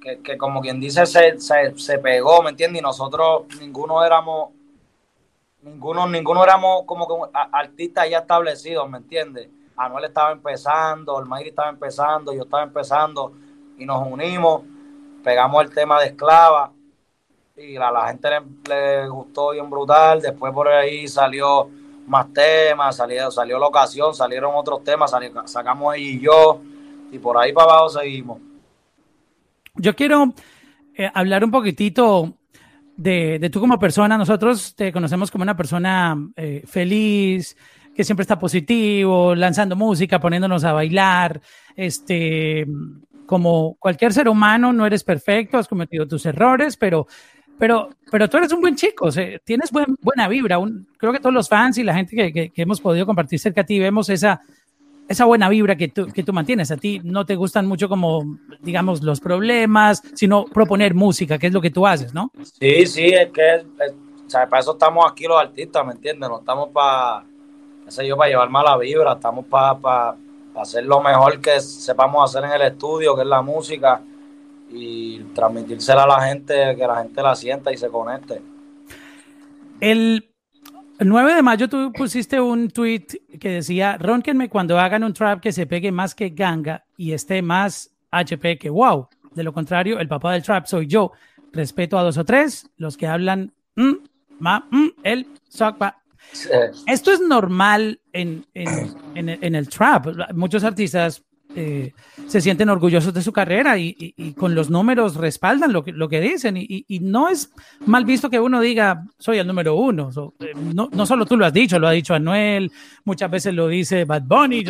que, 0.00 0.18
que 0.18 0.36
como 0.36 0.60
quien 0.60 0.80
dice 0.80 1.06
se, 1.06 1.38
se, 1.38 1.78
se 1.78 1.98
pegó, 1.98 2.42
¿me 2.42 2.50
entiendes? 2.50 2.80
Y 2.80 2.82
nosotros 2.82 3.44
ninguno 3.60 4.04
éramos 4.04 4.50
ninguno, 5.62 6.06
ninguno 6.08 6.44
éramos 6.44 6.84
como 6.86 7.06
que 7.06 7.30
artistas 7.32 8.10
ya 8.10 8.18
establecidos, 8.18 8.88
¿me 8.88 8.98
entiendes? 8.98 9.48
Anuel 9.76 10.04
estaba 10.04 10.32
empezando, 10.32 11.18
el 11.18 11.26
Mayri 11.26 11.50
estaba 11.50 11.70
empezando, 11.70 12.32
yo 12.32 12.42
estaba 12.42 12.62
empezando 12.62 13.32
y 13.78 13.86
nos 13.86 14.06
unimos, 14.06 14.62
pegamos 15.24 15.62
el 15.64 15.72
tema 15.72 16.00
de 16.00 16.08
esclava 16.08 16.72
y 17.56 17.76
a 17.76 17.90
la 17.90 18.08
gente 18.08 18.28
le, 18.68 19.08
gustó 19.08 19.50
bien 19.50 19.68
brutal. 19.70 20.20
Después 20.20 20.52
por 20.52 20.68
ahí 20.68 21.08
salió 21.08 21.68
más 22.06 22.32
temas, 22.32 22.96
salió, 22.96 23.30
salió 23.30 23.58
la 23.58 23.66
ocasión, 23.66 24.14
salieron 24.14 24.54
otros 24.54 24.84
temas, 24.84 25.12
sacamos 25.46 25.94
ella 25.94 26.10
y 26.10 26.20
yo 26.20 26.60
y 27.10 27.18
por 27.18 27.38
ahí 27.38 27.52
para 27.52 27.72
abajo 27.72 27.88
seguimos. 27.90 28.38
Yo 29.74 29.94
quiero 29.94 30.32
eh, 30.94 31.10
hablar 31.14 31.44
un 31.44 31.50
poquitito 31.50 32.34
de, 32.96 33.38
de, 33.38 33.50
tú 33.50 33.60
como 33.60 33.78
persona. 33.78 34.18
Nosotros 34.18 34.74
te 34.74 34.92
conocemos 34.92 35.30
como 35.30 35.42
una 35.42 35.56
persona 35.56 36.16
eh, 36.36 36.62
feliz, 36.66 37.56
que 37.94 38.04
siempre 38.04 38.22
está 38.22 38.38
positivo, 38.38 39.34
lanzando 39.34 39.76
música, 39.76 40.20
poniéndonos 40.20 40.64
a 40.64 40.72
bailar. 40.72 41.40
Este, 41.76 42.66
como 43.26 43.76
cualquier 43.78 44.12
ser 44.12 44.28
humano, 44.28 44.72
no 44.72 44.86
eres 44.86 45.04
perfecto, 45.04 45.58
has 45.58 45.68
cometido 45.68 46.06
tus 46.06 46.26
errores, 46.26 46.76
pero, 46.76 47.06
pero, 47.58 47.90
pero 48.10 48.28
tú 48.28 48.36
eres 48.36 48.52
un 48.52 48.60
buen 48.60 48.76
chico, 48.76 49.08
tienes 49.44 49.70
buena 50.00 50.28
vibra. 50.28 50.58
creo 50.98 51.12
que 51.12 51.20
todos 51.20 51.34
los 51.34 51.48
fans 51.48 51.78
y 51.78 51.82
la 51.82 51.94
gente 51.94 52.14
que, 52.16 52.32
que, 52.32 52.50
que 52.50 52.62
hemos 52.62 52.80
podido 52.80 53.06
compartir 53.06 53.38
cerca 53.38 53.62
a 53.62 53.64
ti 53.64 53.78
vemos 53.78 54.08
esa 54.08 54.40
esa 55.12 55.24
buena 55.24 55.48
vibra 55.48 55.76
que 55.76 55.88
tú, 55.88 56.06
que 56.06 56.22
tú 56.22 56.32
mantienes. 56.32 56.70
A 56.70 56.76
ti 56.76 57.00
no 57.04 57.24
te 57.24 57.36
gustan 57.36 57.66
mucho 57.66 57.88
como, 57.88 58.38
digamos, 58.60 59.02
los 59.02 59.20
problemas, 59.20 60.02
sino 60.14 60.44
proponer 60.44 60.94
música, 60.94 61.38
que 61.38 61.46
es 61.46 61.52
lo 61.52 61.60
que 61.60 61.70
tú 61.70 61.86
haces, 61.86 62.12
¿no? 62.12 62.30
Sí, 62.42 62.86
sí, 62.86 63.06
es 63.06 63.30
que 63.30 63.64
para 64.32 64.60
eso 64.60 64.72
estamos 64.72 65.10
aquí 65.10 65.24
los 65.24 65.38
artistas, 65.38 65.86
¿me 65.86 65.92
entiendes? 65.92 66.28
No 66.28 66.40
estamos 66.40 66.70
para, 66.70 67.24
sé 67.88 68.06
yo, 68.06 68.16
para 68.16 68.30
llevar 68.30 68.48
mala 68.48 68.76
vibra, 68.78 69.12
estamos 69.12 69.44
para, 69.46 69.78
para, 69.78 70.16
hacer 70.56 70.84
lo 70.84 71.00
mejor 71.00 71.40
que 71.40 71.60
sepamos 71.60 72.28
hacer 72.28 72.48
en 72.48 72.54
el 72.54 72.62
estudio, 72.62 73.14
que 73.14 73.22
es 73.22 73.28
la 73.28 73.42
música, 73.42 74.00
y 74.70 75.20
transmitírsela 75.34 76.04
a 76.04 76.06
la 76.06 76.20
gente, 76.22 76.74
que 76.74 76.86
la 76.86 77.02
gente 77.02 77.22
la 77.22 77.34
sienta 77.34 77.70
y 77.70 77.76
se 77.76 77.88
conecte. 77.88 78.40
El 79.80 80.31
el 80.98 81.08
9 81.08 81.34
de 81.34 81.42
mayo 81.42 81.68
tú 81.68 81.92
pusiste 81.92 82.40
un 82.40 82.68
tweet 82.68 83.06
que 83.40 83.48
decía, 83.48 83.96
ronquenme 83.98 84.48
cuando 84.48 84.78
hagan 84.78 85.04
un 85.04 85.12
trap 85.12 85.40
que 85.40 85.52
se 85.52 85.66
pegue 85.66 85.90
más 85.90 86.14
que 86.14 86.30
ganga 86.30 86.84
y 86.96 87.12
esté 87.12 87.42
más 87.42 87.90
HP 88.10 88.58
que 88.58 88.70
wow. 88.70 89.08
De 89.34 89.42
lo 89.42 89.52
contrario, 89.52 89.98
el 89.98 90.08
papá 90.08 90.32
del 90.32 90.42
trap 90.42 90.66
soy 90.66 90.86
yo. 90.86 91.12
Respeto 91.52 91.98
a 91.98 92.02
dos 92.02 92.18
o 92.18 92.24
tres, 92.24 92.70
los 92.76 92.96
que 92.96 93.06
hablan, 93.06 93.52
mm, 93.76 93.92
ma, 94.38 94.66
mm, 94.70 94.88
el, 95.02 95.26
Esto 96.86 97.12
es 97.12 97.20
normal 97.20 98.00
en, 98.12 98.46
en, 98.54 98.94
en 99.14 99.54
el 99.54 99.68
trap. 99.68 100.06
Muchos 100.34 100.64
artistas 100.64 101.22
eh, 101.54 101.92
se 102.26 102.40
sienten 102.40 102.70
orgullosos 102.70 103.12
de 103.12 103.22
su 103.22 103.32
carrera 103.32 103.76
y, 103.78 104.34
con 104.38 104.54
los 104.54 104.70
números 104.70 105.16
respaldan 105.16 105.72
lo 105.72 105.84
que, 105.84 105.92
lo 105.92 106.08
que 106.08 106.20
dicen. 106.20 106.56
Y, 106.56 106.84
no 107.00 107.28
es 107.28 107.52
mal 107.84 108.04
visto 108.04 108.30
que 108.30 108.40
uno 108.40 108.60
diga, 108.60 109.04
soy 109.18 109.38
el 109.38 109.46
número 109.46 109.74
uno. 109.74 110.10
Eh, 110.40 110.52
no, 110.54 110.88
no, 110.92 111.06
solo 111.06 111.26
tú 111.26 111.36
lo 111.36 111.44
has 111.44 111.52
dicho, 111.52 111.78
lo 111.78 111.88
ha 111.88 111.92
dicho 111.92 112.14
Anuel, 112.14 112.70
muchas 113.04 113.30
veces 113.30 113.54
lo 113.54 113.68
dice 113.68 114.04
Bad 114.04 114.22
Bunny. 114.22 114.64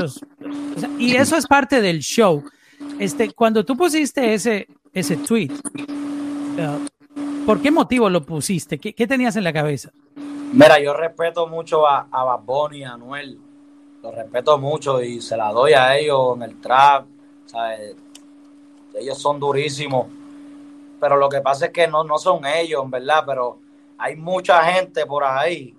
y 0.98 1.14
eso 1.14 1.36
es 1.36 1.46
parte 1.46 1.80
del 1.80 2.00
show. 2.00 2.42
Este, 2.98 3.30
cuando 3.30 3.64
tú 3.64 3.76
pusiste 3.76 4.34
ese, 4.34 4.66
ese 4.92 5.16
tweet, 5.16 5.50
uh, 5.52 7.44
¿por 7.46 7.60
qué 7.60 7.70
motivo 7.70 8.10
lo 8.10 8.24
pusiste? 8.24 8.78
¿Qué, 8.78 8.92
¿Qué, 8.92 9.06
tenías 9.06 9.36
en 9.36 9.44
la 9.44 9.52
cabeza? 9.52 9.90
Mira, 10.52 10.80
yo 10.82 10.94
respeto 10.94 11.46
mucho 11.46 11.86
a, 11.86 12.08
a 12.10 12.24
Bad 12.24 12.40
Bunny, 12.44 12.84
a 12.84 12.94
Anuel 12.94 13.38
los 14.02 14.14
respeto 14.14 14.59
mucho 14.59 15.00
y 15.00 15.21
se 15.21 15.37
la 15.37 15.52
doy 15.52 15.75
a 15.75 15.97
ellos 15.97 16.37
en 16.37 16.42
el 16.42 16.61
trap. 16.61 17.06
Ellos 18.94 19.18
son 19.18 19.38
durísimos. 19.38 20.06
pero 21.00 21.16
lo 21.16 21.28
que 21.28 21.40
pasa 21.40 21.66
es 21.66 21.73
que 21.73 21.88
no, 21.88 22.04
no 22.04 22.18
son 22.18 22.44
ellos, 22.47 22.88
¿verdad? 22.88 23.25
Pero 23.26 23.59
hay 23.99 24.16
mucha 24.16 24.62
gente 24.64 25.06
por 25.06 25.25
ahí 25.25 25.76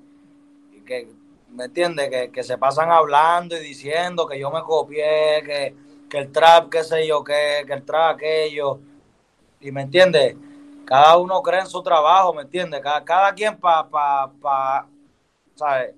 que, 0.86 1.08
¿me 1.50 1.66
entiendes? 1.66 2.10
Que, 2.10 2.32
que, 2.32 2.44
se 2.44 2.58
pasan 2.58 2.92
hablando 2.92 3.56
y 3.56 3.60
diciendo 3.60 4.28
que 4.28 4.40
yo 4.40 4.52
me 4.52 4.62
copié, 4.62 5.42
que, 5.44 5.76
que 6.10 6.18
el 6.18 6.32
trap, 6.32 6.70
qué 6.70 6.84
sé 6.84 7.08
yo, 7.08 7.24
que, 7.24 7.64
que 7.66 7.74
el 7.74 7.84
trap 7.84 8.16
aquello. 8.16 8.80
Y 9.62 9.72
me 9.72 9.84
entiendes, 9.84 10.36
cada 10.86 11.18
uno 11.18 11.42
cree 11.42 11.62
en 11.62 11.68
su 11.68 11.82
trabajo, 11.82 12.34
¿me 12.34 12.42
entiendes? 12.42 12.82
Cada, 12.82 13.04
cada 13.04 13.34
quien 13.34 13.58
para, 13.58 13.88
pa, 13.88 14.32
pa, 14.42 14.88
¿sabes? 15.56 15.96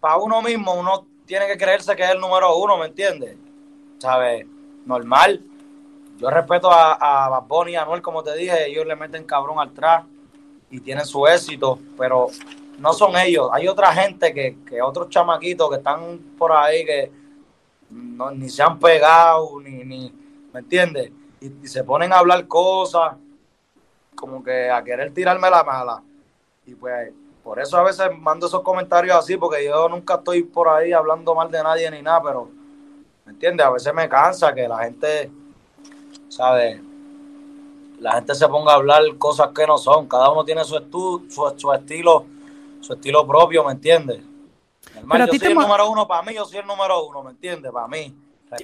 Para 0.00 0.16
uno 0.18 0.40
mismo, 0.40 0.74
uno 0.74 1.06
tiene 1.26 1.46
que 1.46 1.56
creerse 1.56 1.94
que 1.96 2.04
es 2.04 2.10
el 2.10 2.20
número 2.20 2.56
uno, 2.56 2.76
¿me 2.78 2.86
entiendes? 2.86 3.36
¿Sabes? 3.98 4.46
Normal. 4.84 5.40
Yo 6.18 6.30
respeto 6.30 6.70
a, 6.70 6.92
a 7.26 7.40
Bad 7.40 7.66
y 7.66 7.74
a 7.74 7.82
Anuel, 7.82 8.02
como 8.02 8.22
te 8.22 8.34
dije, 8.36 8.68
ellos 8.68 8.86
le 8.86 8.96
meten 8.96 9.24
cabrón 9.24 9.58
al 9.58 9.72
y 10.70 10.80
tienen 10.80 11.04
su 11.04 11.26
éxito, 11.26 11.78
pero 11.98 12.28
no 12.78 12.92
son 12.92 13.16
ellos. 13.16 13.48
Hay 13.52 13.68
otra 13.68 13.92
gente 13.92 14.32
que, 14.32 14.58
que 14.66 14.80
otros 14.80 15.08
chamaquitos 15.08 15.68
que 15.70 15.76
están 15.76 16.18
por 16.38 16.52
ahí 16.52 16.84
que 16.84 17.10
no, 17.90 18.30
ni 18.30 18.48
se 18.48 18.62
han 18.62 18.78
pegado, 18.78 19.60
ni, 19.60 19.84
ni 19.84 20.12
¿me 20.52 20.60
entiendes? 20.60 21.10
Y, 21.40 21.66
se 21.66 21.84
ponen 21.84 22.12
a 22.12 22.18
hablar 22.18 22.46
cosas, 22.46 23.16
como 24.14 24.42
que 24.42 24.70
a 24.70 24.82
querer 24.82 25.12
tirarme 25.12 25.50
la 25.50 25.64
mala. 25.64 26.02
Y 26.66 26.74
pues 26.74 27.12
por 27.42 27.60
eso 27.60 27.76
a 27.76 27.82
veces 27.82 28.06
mando 28.18 28.46
esos 28.46 28.62
comentarios 28.62 29.16
así, 29.16 29.36
porque 29.36 29.64
yo 29.64 29.88
nunca 29.88 30.14
estoy 30.14 30.42
por 30.42 30.68
ahí 30.68 30.92
hablando 30.92 31.34
mal 31.34 31.50
de 31.50 31.62
nadie 31.62 31.90
ni 31.90 32.02
nada, 32.02 32.22
pero, 32.22 32.48
¿me 33.24 33.32
entiendes? 33.32 33.66
A 33.66 33.70
veces 33.70 33.92
me 33.92 34.08
cansa 34.08 34.54
que 34.54 34.68
la 34.68 34.78
gente, 34.78 35.30
¿sabes? 36.28 36.80
La 37.98 38.12
gente 38.12 38.34
se 38.34 38.48
ponga 38.48 38.72
a 38.72 38.76
hablar 38.76 39.02
cosas 39.18 39.50
que 39.54 39.66
no 39.66 39.78
son. 39.78 40.08
Cada 40.08 40.30
uno 40.30 40.44
tiene 40.44 40.64
su, 40.64 40.76
estu 40.76 41.26
su, 41.28 41.54
su 41.56 41.72
estilo 41.72 42.26
su 42.82 42.92
estilo 42.94 43.26
propio, 43.26 43.64
¿me 43.64 43.72
entiendes? 43.72 44.20
Pero 45.08 45.26
yo 45.26 45.38
soy 45.38 45.48
el 45.48 45.54
número 45.54 45.90
uno 45.90 46.06
para 46.06 46.22
mí, 46.22 46.34
yo 46.34 46.44
soy 46.44 46.58
el 46.58 46.66
número 46.66 47.06
uno, 47.06 47.22
¿me 47.22 47.30
entiendes? 47.30 47.72
Para 47.72 47.88
mí. 47.88 48.14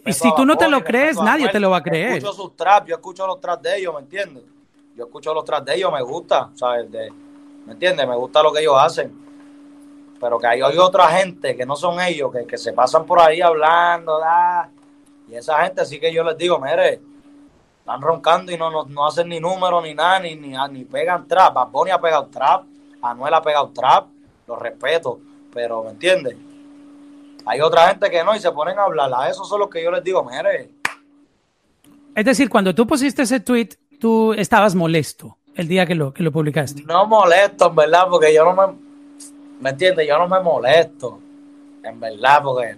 y 0.04 0.12
si 0.12 0.35
tú 0.35 0.44
no 0.44 0.56
te 0.56 0.68
lo 0.68 0.82
crees, 0.82 1.16
nadie 1.16 1.49
te 1.49 1.61
lo 1.61 1.70
va 1.70 1.78
a 1.78 1.82
creer. 1.82 2.11
Yo 2.11 2.16
escucho 2.16 2.42
sus 2.42 2.56
traps, 2.56 2.88
yo 2.88 2.97
escucho 2.97 3.26
los 3.26 3.40
traps 3.40 3.62
de 3.62 3.78
ellos, 3.78 3.94
¿me 3.94 4.00
entiendes? 4.00 4.42
Yo 4.97 5.04
escucho 5.04 5.32
los 5.32 5.44
traps 5.44 5.66
de 5.66 5.76
ellos, 5.76 5.92
me 5.92 6.02
gusta, 6.02 6.50
¿sabes? 6.54 6.90
¿Me 7.68 7.75
entiendes? 7.75 8.08
Me 8.08 8.16
gusta 8.16 8.42
lo 8.42 8.50
que 8.50 8.60
ellos 8.60 8.76
hacen. 8.78 9.12
Pero 10.18 10.38
que 10.38 10.46
hay, 10.46 10.62
otra 10.62 11.06
gente 11.08 11.54
que 11.54 11.66
no 11.66 11.76
son 11.76 12.00
ellos, 12.00 12.32
que, 12.32 12.46
que 12.46 12.56
se 12.56 12.72
pasan 12.72 13.04
por 13.04 13.20
ahí 13.20 13.42
hablando, 13.42 14.18
da, 14.18 14.70
y 15.28 15.34
esa 15.34 15.62
gente 15.62 15.84
sí 15.84 16.00
que 16.00 16.10
yo 16.10 16.25
les 16.25 16.38
digo, 16.38 16.58
mire, 16.58 17.02
están 17.80 18.00
roncando 18.00 18.50
y 18.50 18.56
no, 18.56 18.87
no, 18.87 19.06
hacen 19.06 19.28
ni 19.28 19.38
número 19.38 19.82
ni 19.82 19.92
nada, 19.92 20.18
ni, 20.18 20.34
ni, 20.34 20.54
ni 20.70 20.84
pegan 20.87 21.28
trap. 21.28 21.52
Bad 21.52 21.90
ha 21.92 22.00
pegado 22.00 22.26
trap, 22.28 22.64
Anuel 23.02 23.34
ha 23.34 23.42
pegado 23.42 23.68
trap, 23.68 24.06
lo 24.46 24.56
respeto, 24.56 25.20
pero 25.52 25.84
¿me 25.84 25.90
entiendes? 25.90 26.38
Hay 27.44 27.60
otra 27.60 27.88
gente 27.88 28.10
que 28.10 28.25
no 28.25 28.34
y 28.34 28.40
se 28.40 28.50
ponen 28.50 28.78
a 28.78 28.84
hablar. 28.84 29.12
A 29.14 29.28
eso 29.28 29.44
son 29.44 29.60
los 29.60 29.68
que 29.68 29.84
yo 29.84 29.90
les 29.90 30.02
digo, 30.02 30.25
mire. 30.25 30.70
Es 32.14 32.25
decir, 32.25 32.48
cuando 32.48 32.75
tú 32.75 32.87
pusiste 32.87 33.22
ese 33.22 33.40
tweet, 33.40 33.76
tú 34.00 34.32
estabas 34.32 34.75
molesto 34.75 35.38
el 35.59 35.67
día 35.67 35.85
que 35.85 35.97
lo, 35.97 36.15
que 36.15 36.23
lo 36.23 36.31
publicaste. 36.31 36.85
No 36.85 37.05
molesto, 37.07 37.67
en 37.67 37.75
verdad, 37.75 38.07
porque 38.09 38.33
yo 38.33 38.45
no 38.45 38.55
me. 38.55 38.75
¿Me 39.61 39.71
entiendes? 39.71 40.07
Yo 40.07 40.17
no 40.17 40.29
me 40.29 40.41
molesto. 40.41 41.19
En 41.83 41.99
verdad, 41.99 42.41
porque. 42.45 42.77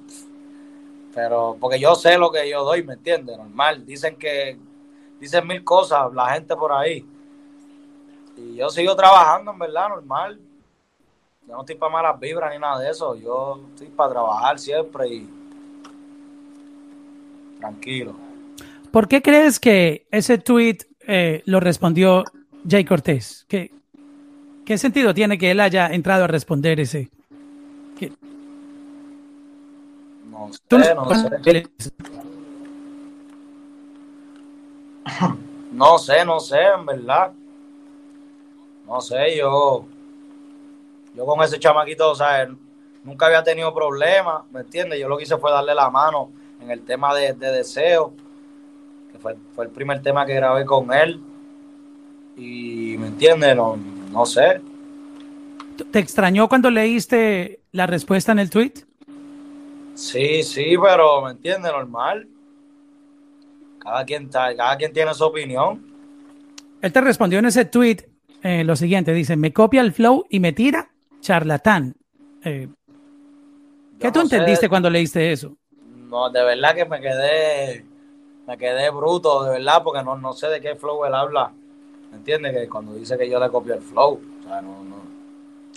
Pero, 1.14 1.58
porque 1.60 1.78
yo 1.78 1.94
sé 1.94 2.16
lo 2.16 2.32
que 2.32 2.48
yo 2.48 2.64
doy, 2.64 2.82
¿me 2.82 2.94
entiendes? 2.94 3.36
Normal. 3.36 3.84
Dicen 3.84 4.16
que. 4.16 4.58
Dicen 5.20 5.46
mil 5.46 5.62
cosas 5.62 6.10
la 6.14 6.30
gente 6.30 6.56
por 6.56 6.72
ahí. 6.72 7.06
Y 8.38 8.56
yo 8.56 8.70
sigo 8.70 8.96
trabajando, 8.96 9.52
en 9.52 9.58
verdad, 9.58 9.90
normal. 9.90 10.40
Yo 11.46 11.52
no 11.52 11.60
estoy 11.60 11.74
para 11.74 11.92
malas 11.92 12.18
vibras 12.18 12.50
ni 12.50 12.58
nada 12.58 12.78
de 12.78 12.88
eso. 12.88 13.14
Yo 13.14 13.60
estoy 13.74 13.88
para 13.88 14.12
trabajar 14.12 14.58
siempre 14.58 15.06
y 15.06 15.28
tranquilo. 17.58 18.14
¿Por 18.90 19.06
qué 19.06 19.20
crees 19.20 19.60
que 19.60 20.06
ese 20.10 20.38
tweet 20.38 20.78
eh, 21.06 21.42
lo 21.44 21.60
respondió 21.60 22.24
Jay 22.68 22.84
Cortés? 22.84 23.44
¿Qué, 23.48 23.70
¿Qué 24.64 24.78
sentido 24.78 25.14
tiene 25.14 25.38
que 25.38 25.50
él 25.50 25.60
haya 25.60 25.88
entrado 25.88 26.24
a 26.24 26.26
responder 26.26 26.80
ese? 26.80 27.10
No 30.30 30.50
sé, 30.52 30.94
no 30.94 31.14
sé. 31.14 31.64
No 35.72 35.98
sé, 35.98 36.24
no 36.24 36.40
sé, 36.40 36.60
en 36.60 36.84
verdad. 36.84 37.32
No 38.86 39.00
sé, 39.00 39.36
yo, 39.36 39.84
yo 41.14 41.24
con 41.24 41.42
ese 41.42 41.60
chamaquito, 41.60 42.10
o 42.10 42.14
sea, 42.14 42.48
nunca 43.04 43.26
había 43.26 43.42
tenido 43.44 43.72
problemas, 43.72 44.42
¿me 44.50 44.60
entiendes? 44.60 44.98
Yo 44.98 45.08
lo 45.08 45.16
que 45.16 45.22
hice 45.22 45.38
fue 45.38 45.52
darle 45.52 45.74
la 45.74 45.88
mano 45.88 46.32
en 46.60 46.70
el 46.70 46.84
tema 46.84 47.14
de, 47.14 47.32
deseo, 47.34 48.12
que 49.12 49.18
fue, 49.18 49.36
el 49.58 49.70
primer 49.70 50.02
tema 50.02 50.26
que 50.26 50.34
grabé 50.34 50.64
con 50.64 50.92
él. 50.92 51.22
Y, 52.36 52.96
¿me 52.98 53.08
entiendes? 53.08 53.56
No, 53.56 53.76
no 54.10 54.26
sé. 54.26 54.60
¿Te 55.90 55.98
extrañó 55.98 56.48
cuando 56.48 56.70
leíste 56.70 57.60
la 57.72 57.86
respuesta 57.86 58.32
en 58.32 58.38
el 58.38 58.50
tweet? 58.50 58.74
Sí, 59.94 60.42
sí, 60.42 60.74
pero 60.82 61.22
¿me 61.22 61.32
entiendes? 61.32 61.72
Normal. 61.72 62.28
Cada 63.78 64.04
quien, 64.04 64.28
cada 64.28 64.76
quien 64.76 64.92
tiene 64.92 65.14
su 65.14 65.24
opinión. 65.24 65.86
Él 66.80 66.92
te 66.92 67.00
respondió 67.00 67.38
en 67.38 67.46
ese 67.46 67.64
tweet 67.64 68.08
eh, 68.42 68.64
lo 68.64 68.74
siguiente, 68.76 69.12
dice, 69.12 69.36
me 69.36 69.52
copia 69.52 69.82
el 69.82 69.92
flow 69.92 70.24
y 70.30 70.40
me 70.40 70.52
tira, 70.52 70.90
charlatán. 71.20 71.94
Eh, 72.42 72.68
¿Qué 73.98 74.10
tú 74.10 74.20
entendiste 74.20 74.68
cuando 74.68 74.88
leíste 74.88 75.30
eso? 75.30 75.56
No, 76.08 76.30
de 76.30 76.42
verdad 76.42 76.74
que 76.74 76.86
me 76.86 77.00
quedé, 77.00 77.84
me 78.46 78.56
quedé 78.56 78.88
bruto, 78.90 79.44
de 79.44 79.50
verdad, 79.50 79.82
porque 79.84 80.02
no, 80.02 80.16
no 80.16 80.32
sé 80.32 80.48
de 80.48 80.60
qué 80.60 80.74
flow 80.74 81.04
él 81.04 81.14
habla. 81.14 81.52
¿Me 82.10 82.18
entiendes? 82.18 82.54
Que 82.54 82.68
cuando 82.68 82.94
dice 82.94 83.16
que 83.16 83.28
yo 83.28 83.38
le 83.38 83.48
copio 83.48 83.74
el 83.74 83.80
flow, 83.80 84.20
o 84.40 84.48
sea, 84.48 84.60
no, 84.60 84.84
no. 84.84 85.00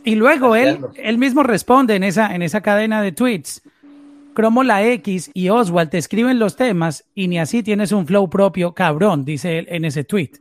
Y 0.04 0.16
luego 0.16 0.56
él, 0.56 0.80
él 0.96 1.18
mismo 1.18 1.44
responde 1.44 1.96
en 1.96 2.04
esa, 2.04 2.36
en 2.36 2.42
esa 2.42 2.62
cadena 2.62 3.02
de 3.02 3.12
tweets. 3.12 3.62
Cromo 4.34 4.64
la 4.64 4.84
X 4.84 5.30
y 5.34 5.50
Oswald 5.50 5.92
te 5.92 6.00
escriben 6.00 6.40
los 6.40 6.56
temas 6.56 7.06
y 7.14 7.28
ni 7.28 7.40
así 7.40 7.62
tienes 7.62 7.92
un 7.92 8.08
flow 8.08 8.30
propio, 8.30 8.74
cabrón, 8.74 9.24
dice 9.24 9.60
él 9.60 9.68
en 9.70 9.86
ese 9.86 10.04
tweet. 10.04 10.32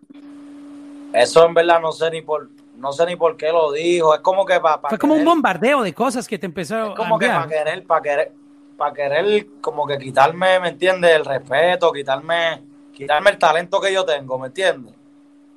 Eso 1.12 1.46
en 1.46 1.54
verdad 1.54 1.80
no 1.80 1.92
sé 1.92 2.10
ni 2.10 2.22
por 2.22 2.48
no 2.78 2.90
sé 2.92 3.06
ni 3.06 3.16
por 3.16 3.36
qué 3.36 3.52
lo 3.52 3.70
dijo. 3.70 4.14
Es 4.14 4.20
como 4.20 4.44
que 4.44 4.58
para. 4.58 4.88
Fue 4.88 4.98
como 4.98 5.14
un 5.14 5.24
bombardeo 5.24 5.82
de 5.82 5.92
cosas 5.92 6.26
que 6.26 6.38
te 6.38 6.46
empezó 6.46 6.90
es 6.90 6.96
como 6.96 7.18
que 7.18 7.28
para 7.28 7.46
querer, 7.46 7.84
para 7.84 8.02
querer, 8.02 8.32
para 8.76 8.94
querer, 8.94 9.46
como 9.60 9.86
que 9.86 9.98
quitarme, 9.98 10.58
¿me 10.58 10.70
entiendes? 10.70 11.14
El 11.14 11.24
respeto, 11.24 11.92
quitarme, 11.92 12.62
quitarme 12.92 13.30
el 13.30 13.38
talento 13.38 13.80
que 13.80 13.92
yo 13.92 14.04
tengo, 14.04 14.38
¿me 14.38 14.48
entiendes? 14.48 14.94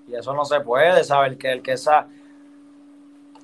Y 0.08 0.16
eso 0.16 0.34
no 0.34 0.46
se 0.46 0.60
puede, 0.62 1.04
saber 1.04 1.38
que 1.38 1.52
el 1.52 1.62
que 1.62 1.78
sabe, 1.78 2.08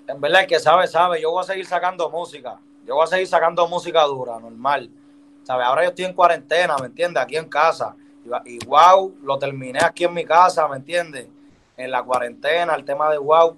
en 0.08 0.22
verdad 0.22 0.42
el 0.42 0.48
que 0.48 0.60
sabe, 0.60 0.88
sabe. 0.88 1.22
Yo 1.22 1.32
voy 1.32 1.42
a 1.42 1.46
seguir 1.46 1.66
sacando 1.66 2.10
música. 2.10 2.60
Yo 2.86 2.96
voy 2.96 3.04
a 3.04 3.08
seguir 3.08 3.28
sacando 3.28 3.68
música 3.68 4.04
dura, 4.04 4.40
normal. 4.40 4.90
¿Sabes? 5.44 5.66
Ahora 5.66 5.84
yo 5.84 5.90
estoy 5.90 6.06
en 6.06 6.14
cuarentena, 6.14 6.76
¿me 6.80 6.88
entiendes? 6.88 7.24
Aquí 7.24 7.38
en 7.38 7.50
casa. 7.50 7.96
Y, 8.24 8.56
y 8.56 8.66
wow, 8.66 9.16
lo 9.24 9.40
terminé 9.40 9.80
aquí 9.82 10.04
en 10.04 10.14
mi 10.14 10.26
casa, 10.26 10.68
¿me 10.68 10.78
entiendes? 10.78 11.28
en 11.84 11.92
la 11.92 12.04
cuarentena, 12.04 12.76
el 12.76 12.86
tema 12.86 13.10
de 13.10 13.18
wow, 13.18 13.58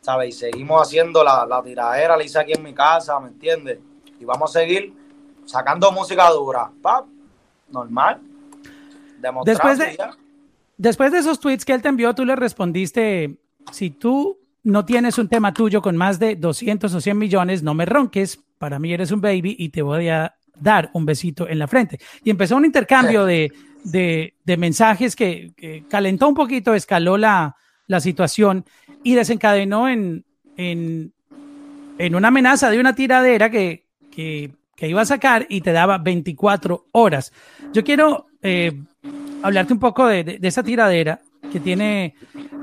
¿sabes? 0.00 0.28
Y 0.30 0.32
seguimos 0.32 0.82
haciendo 0.82 1.22
la, 1.22 1.46
la 1.46 1.62
tiradera, 1.62 2.16
la 2.16 2.24
hice 2.24 2.38
aquí 2.38 2.52
en 2.52 2.62
mi 2.62 2.74
casa, 2.74 3.18
¿me 3.20 3.28
entiendes? 3.28 3.78
Y 4.18 4.24
vamos 4.24 4.54
a 4.54 4.60
seguir 4.60 4.94
sacando 5.44 5.92
música 5.92 6.28
dura, 6.30 6.70
pap, 6.80 7.06
normal. 7.68 8.20
Después 9.44 9.78
de, 9.78 9.96
después 10.76 11.12
de 11.12 11.18
esos 11.18 11.40
tweets 11.40 11.64
que 11.64 11.72
él 11.72 11.82
te 11.82 11.88
envió, 11.88 12.14
tú 12.14 12.24
le 12.24 12.36
respondiste, 12.36 13.38
si 13.72 13.90
tú 13.90 14.38
no 14.64 14.84
tienes 14.84 15.18
un 15.18 15.28
tema 15.28 15.52
tuyo 15.52 15.82
con 15.82 15.96
más 15.96 16.18
de 16.18 16.36
200 16.36 16.94
o 16.94 17.00
100 17.00 17.18
millones, 17.18 17.62
no 17.62 17.74
me 17.74 17.84
ronques, 17.84 18.40
para 18.58 18.78
mí 18.78 18.92
eres 18.92 19.10
un 19.10 19.20
baby 19.20 19.56
y 19.58 19.70
te 19.70 19.82
voy 19.82 20.08
a 20.08 20.34
dar 20.58 20.90
un 20.92 21.04
besito 21.04 21.48
en 21.48 21.58
la 21.58 21.66
frente. 21.66 21.98
Y 22.22 22.30
empezó 22.30 22.56
un 22.56 22.64
intercambio 22.64 23.24
de 23.24 23.50
de, 23.84 24.56
mensajes 24.58 25.16
que, 25.16 25.84
calentó 25.88 26.28
un 26.28 26.34
poquito, 26.34 26.74
escaló 26.74 27.16
la, 27.16 27.56
situación 28.00 28.64
y 29.02 29.14
desencadenó 29.14 29.88
en, 29.88 30.24
en, 30.56 31.12
una 32.14 32.28
amenaza 32.28 32.70
de 32.70 32.80
una 32.80 32.94
tiradera 32.94 33.50
que, 33.50 33.84
iba 34.78 35.00
a 35.00 35.06
sacar 35.06 35.46
y 35.48 35.60
te 35.60 35.72
daba 35.72 35.98
24 35.98 36.86
horas. 36.92 37.32
Yo 37.72 37.84
quiero 37.84 38.26
eh, 38.42 38.82
hablarte 39.42 39.72
un 39.72 39.78
poco 39.78 40.06
de, 40.06 40.38
esa 40.42 40.62
tiradera 40.62 41.20
que 41.50 41.60
tiene 41.60 42.14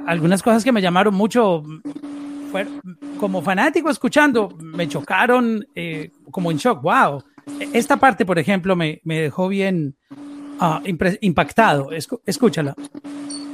algunas 0.07 0.41
cosas 0.41 0.63
que 0.63 0.71
me 0.71 0.81
llamaron 0.81 1.13
mucho. 1.13 1.63
como 3.19 3.41
fanático 3.41 3.89
escuchando, 3.89 4.49
me 4.59 4.87
chocaron 4.87 5.65
eh, 5.75 6.11
como 6.31 6.51
en 6.51 6.57
shock. 6.57 6.81
¡Wow! 6.81 7.23
Esta 7.73 7.97
parte, 7.97 8.25
por 8.25 8.39
ejemplo, 8.39 8.75
me, 8.75 9.01
me 9.03 9.21
dejó 9.21 9.47
bien, 9.47 9.95
Ah, 10.59 10.81
impactado. 11.21 11.89
escúchala. 12.25 12.75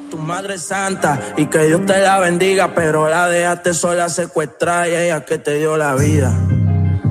tu 0.09 0.17
madre 0.17 0.57
santa 0.57 1.19
y 1.37 1.45
que 1.45 1.65
Dios 1.65 1.85
te 1.85 1.99
la 1.99 2.19
bendiga, 2.19 2.73
pero 2.73 3.07
la 3.09 3.27
dejaste 3.27 3.73
sola 3.73 4.09
secuestrada 4.09 4.87
y 4.87 4.95
ella 4.95 5.23
que 5.23 5.37
te 5.37 5.59
dio 5.59 5.77
la 5.77 5.95
vida. 5.95 6.31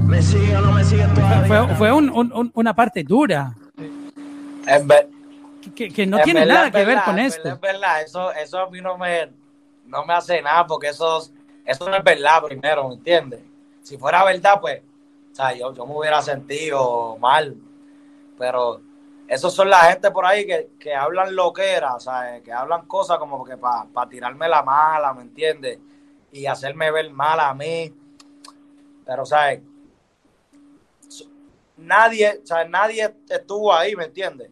¿Me 0.06 0.20
sigue 0.20 0.56
o 0.56 0.60
no 0.60 0.72
me 0.72 0.84
sigue 0.84 1.06
todavía? 1.14 1.76
Fue, 1.76 1.92
una 1.92 2.74
parte 2.74 3.04
dura. 3.04 3.54
Que, 5.70 6.06
no 6.06 6.18
tiene 6.20 6.46
nada 6.46 6.70
que 6.70 6.84
ver 6.84 7.02
con 7.04 7.18
esto. 7.18 7.48
Es 7.48 7.60
verdad, 7.60 8.02
eso, 8.02 8.32
eso 8.32 8.58
a 8.58 8.70
mí 8.70 8.80
no 8.80 8.98
me, 8.98 9.30
no 9.86 10.04
me 10.04 10.14
hace 10.14 10.40
nada 10.42 10.66
porque 10.66 10.88
eso, 10.88 11.28
eso 11.64 11.88
no 11.88 11.96
es 11.96 12.04
verdad 12.04 12.42
primero, 12.42 12.88
¿me 12.88 12.94
entiendes? 12.94 13.40
Si 13.82 13.98
fuera 13.98 14.24
verdad, 14.24 14.60
pues, 14.60 14.82
o 15.32 15.34
sea, 15.34 15.52
yo, 15.52 15.74
yo 15.74 15.86
me 15.86 15.96
hubiera 15.96 16.22
sentido 16.22 17.16
mal, 17.18 17.56
pero 18.38 18.80
esos 19.26 19.54
son 19.54 19.70
la 19.70 19.80
gente 19.90 20.10
por 20.10 20.26
ahí 20.26 20.46
que, 20.46 20.70
que 20.78 20.94
hablan 20.94 21.34
loqueras, 21.34 22.04
sea, 22.04 22.40
Que 22.42 22.52
hablan 22.52 22.86
cosas 22.86 23.18
como 23.18 23.44
que 23.44 23.56
para 23.56 24.08
tirarme 24.08 24.48
la 24.48 24.62
mala, 24.62 25.12
¿me 25.14 25.22
entiendes? 25.22 25.78
Y 26.32 26.46
hacerme 26.46 26.90
ver 26.90 27.10
mal 27.10 27.40
a 27.40 27.54
mí. 27.54 27.94
Pero, 29.04 29.24
¿sabes? 29.24 29.60
Nadie, 31.76 32.40
¿sabes? 32.44 32.68
Nadie 32.68 33.14
estuvo 33.28 33.72
ahí, 33.72 33.96
¿me 33.96 34.04
entiendes? 34.04 34.50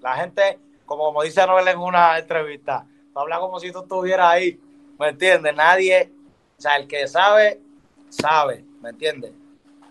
La 0.00 0.16
gente, 0.16 0.58
como, 0.86 1.04
como 1.04 1.22
dice 1.22 1.46
Noel 1.46 1.68
en 1.68 1.78
una 1.78 2.18
entrevista, 2.18 2.86
habla 3.14 3.38
como 3.38 3.60
si 3.60 3.70
tú 3.70 3.80
estuvieras 3.80 4.28
ahí, 4.28 4.60
¿me 4.98 5.08
entiendes? 5.08 5.54
Nadie, 5.54 6.12
o 6.56 6.60
sea, 6.60 6.76
el 6.76 6.86
que 6.86 7.06
sabe, 7.06 7.60
sabe, 8.08 8.64
¿me 8.80 8.90
entiendes? 8.90 9.32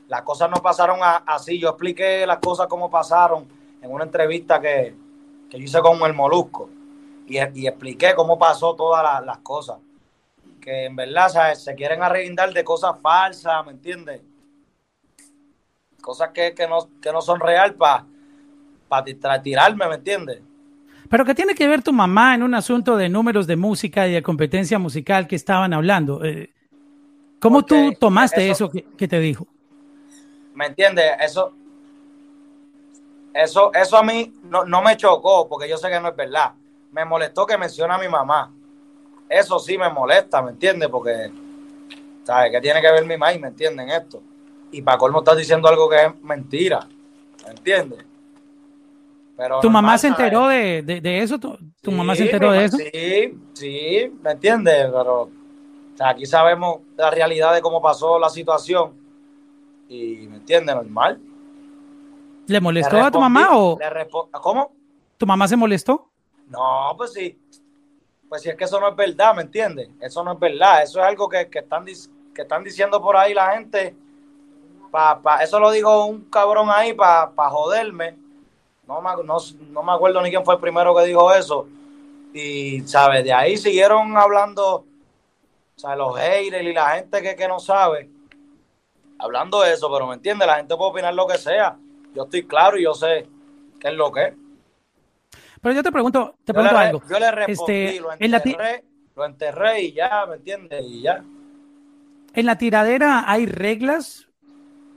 Las 0.07 0.23
cosas 0.23 0.49
no 0.49 0.57
pasaron 0.57 0.99
así, 1.01 1.59
yo 1.59 1.69
expliqué 1.69 2.25
las 2.25 2.39
cosas 2.39 2.67
como 2.67 2.89
pasaron 2.89 3.47
en 3.81 3.91
una 3.91 4.03
entrevista 4.03 4.59
que, 4.59 4.95
yo 5.49 5.57
hice 5.57 5.79
con 5.81 6.01
el 6.01 6.13
Molusco 6.13 6.69
y, 7.27 7.37
expliqué 7.37 8.13
cómo 8.15 8.37
pasó 8.37 8.75
todas 8.75 9.23
las, 9.23 9.37
cosas. 9.39 9.77
Que 10.59 10.85
en 10.85 10.95
verdad 10.95 11.53
se 11.53 11.75
quieren 11.75 12.01
arreguindar 12.01 12.51
de 12.53 12.63
cosas 12.63 12.99
falsas, 13.01 13.65
¿me 13.65 13.71
entiendes? 13.71 14.21
Cosas 16.01 16.29
que, 16.29 16.53
no, 16.67 16.89
que 17.01 17.11
no 17.11 17.21
son 17.21 17.39
real 17.39 17.75
para 17.75 18.05
pa 18.89 19.05
tirarme, 19.41 19.87
¿me 19.87 19.95
entiendes? 19.95 20.41
Pero 21.09 21.25
¿qué 21.25 21.33
tiene 21.33 21.55
que 21.55 21.67
ver 21.67 21.81
tu 21.81 21.93
mamá 21.93 22.35
en 22.35 22.43
un 22.43 22.53
asunto 22.53 22.95
de 22.97 23.09
números 23.09 23.47
de 23.47 23.55
música 23.55 24.07
y 24.07 24.13
de 24.13 24.21
competencia 24.21 24.77
musical 24.77 25.27
que 25.27 25.35
estaban 25.35 25.73
hablando? 25.73 26.23
Eh, 26.23 26.51
¿Cómo 27.39 27.63
tú 27.63 27.93
tomaste 27.99 28.49
eso, 28.49 28.69
que, 28.69 29.07
te 29.07 29.19
dijo? 29.19 29.47
¿Me 30.53 30.67
entiendes? 30.67 31.05
Eso, 31.19 31.53
eso, 33.33 33.71
eso 33.73 33.97
a 33.97 34.03
mí 34.03 34.33
no, 34.43 34.81
me 34.81 34.97
chocó, 34.97 35.47
porque 35.47 35.67
yo 35.67 35.77
sé 35.77 35.89
que 35.89 35.99
no 35.99 36.09
es 36.09 36.15
verdad. 36.15 36.51
Me 36.91 37.05
molestó 37.05 37.45
que 37.45 37.57
menciona 37.57 37.95
a 37.95 37.99
mi 37.99 38.07
mamá. 38.07 38.51
Eso 39.27 39.57
sí 39.59 39.77
me 39.77 39.89
molesta, 39.89 40.41
¿me 40.41 40.51
entiendes? 40.51 40.89
Porque, 40.89 41.31
¿sabes? 42.23 42.51
¿Qué 42.51 42.61
tiene 42.61 42.81
que 42.81 42.91
ver 42.91 43.05
mi 43.05 43.17
mamá 43.17 43.31
me 43.39 43.47
entienden 43.47 43.89
esto? 43.89 44.21
Y 44.71 44.81
para 44.81 44.97
colmo 44.97 45.19
estás 45.19 45.37
diciendo 45.37 45.67
algo 45.67 45.89
que 45.89 46.05
es 46.05 46.21
mentira, 46.21 46.87
¿me 47.45 47.51
entiendes? 47.51 48.08
Pero 49.39 49.61
¿Tu 49.61 49.69
mamá 49.69 49.97
se 49.97 50.07
enteró 50.07 50.49
de, 50.49 50.83
eso? 51.23 51.39
¿Tu, 51.39 51.91
mamá 51.91 52.13
se 52.13 52.23
enteró 52.25 52.51
de 52.51 52.65
eso? 52.65 52.75
Sí, 52.75 53.39
sí, 53.53 54.13
¿me 54.21 54.31
entiendes? 54.31 54.87
Pero 54.91 55.29
aquí 55.97 56.25
sabemos 56.25 56.81
la 56.97 57.09
realidad 57.09 57.53
de 57.53 57.61
cómo 57.61 57.81
pasó 57.81 58.19
la 58.19 58.27
situación 58.27 58.95
y, 59.87 60.27
¿me 60.27 60.35
entiendes? 60.35 60.75
Normal. 60.75 61.21
¿Le 62.47 62.59
molestó 62.59 62.97
a 62.97 63.09
tu 63.09 63.21
mamá 63.21 63.47
o...? 63.53 63.79
¿Cómo? 64.41 64.73
¿Tu 65.17 65.25
mamá 65.25 65.47
se 65.47 65.55
molestó? 65.55 66.09
No, 66.49 66.93
pues 66.97 67.13
sí. 67.13 67.39
Pues 68.27 68.41
sí, 68.41 68.49
es 68.49 68.57
que 68.57 68.65
eso 68.65 68.77
no 68.77 68.89
es 68.89 68.95
verdad, 68.97 69.33
¿me 69.35 69.43
entiendes? 69.43 69.89
Eso 70.01 70.21
no 70.21 70.33
es 70.33 70.39
verdad. 70.39 70.83
Eso 70.83 70.99
es 70.99 71.05
algo 71.05 71.29
que, 71.29 71.47
están, 71.49 71.85
que 71.85 72.41
están 72.41 72.61
diciendo 72.61 73.01
por 73.01 73.15
ahí 73.15 73.33
la 73.33 73.53
gente. 73.53 73.95
Pa, 74.91 75.21
pa, 75.21 75.41
eso 75.43 75.61
lo 75.61 75.71
dijo 75.71 76.07
un 76.07 76.25
cabrón 76.25 76.67
ahí 76.69 76.91
para 76.91 77.31
pa 77.31 77.49
joderme. 77.49 78.17
No 78.89 79.01
me, 79.01 79.09
no, 79.23 79.83
me 79.83 79.91
acuerdo 79.93 80.21
ni 80.21 80.29
quién 80.29 80.43
fue 80.43 80.55
el 80.55 80.59
primero 80.59 80.93
que 80.93 81.05
dijo 81.05 81.33
eso. 81.33 81.65
Y, 82.33 82.81
¿sabes? 82.81 83.23
De 83.23 83.31
ahí 83.31 83.55
siguieron 83.55 84.17
hablando, 84.17 84.75
o 84.75 84.85
sea, 85.79 85.95
los 85.95 86.17
haters 86.17 86.63
y 86.63 86.73
la 86.73 86.95
gente 86.95 87.21
que, 87.21 87.35
que 87.37 87.47
no 87.47 87.59
sabe, 87.59 88.09
hablando 89.17 89.61
de 89.61 89.73
eso, 89.73 89.89
pero 89.89 90.07
¿me 90.07 90.15
entiendes? 90.15 90.45
La 90.45 90.57
gente 90.57 90.75
puede 90.75 90.89
opinar 90.91 91.13
lo 91.13 91.25
que 91.25 91.37
sea 91.37 91.77
yo 92.13 92.23
estoy 92.23 92.43
claro 92.43 92.77
y 92.77 92.83
yo 92.83 92.93
sé 92.93 93.27
qué 93.79 93.89
es 93.89 93.93
lo 93.93 94.11
que 94.11 94.25
es. 94.25 94.33
Pero 95.61 95.75
yo 95.75 95.83
te 95.83 95.91
pregunto, 95.91 96.35
te 96.43 96.53
pregunto 96.53 96.77
algo. 96.77 97.01
Yo 97.09 97.19
le 97.19 97.31
respondí, 97.31 97.73
este, 97.73 97.99
lo, 97.99 98.13
enterré, 98.13 98.83
lo 99.15 99.25
enterré 99.25 99.81
y 99.81 99.93
ya, 99.93 100.25
¿me 100.27 100.35
entiendes? 100.35 100.85
Y 100.85 101.01
ya. 101.01 101.23
En 102.33 102.45
la 102.45 102.57
tiradera 102.57 103.23
hay 103.27 103.45
reglas. 103.45 104.27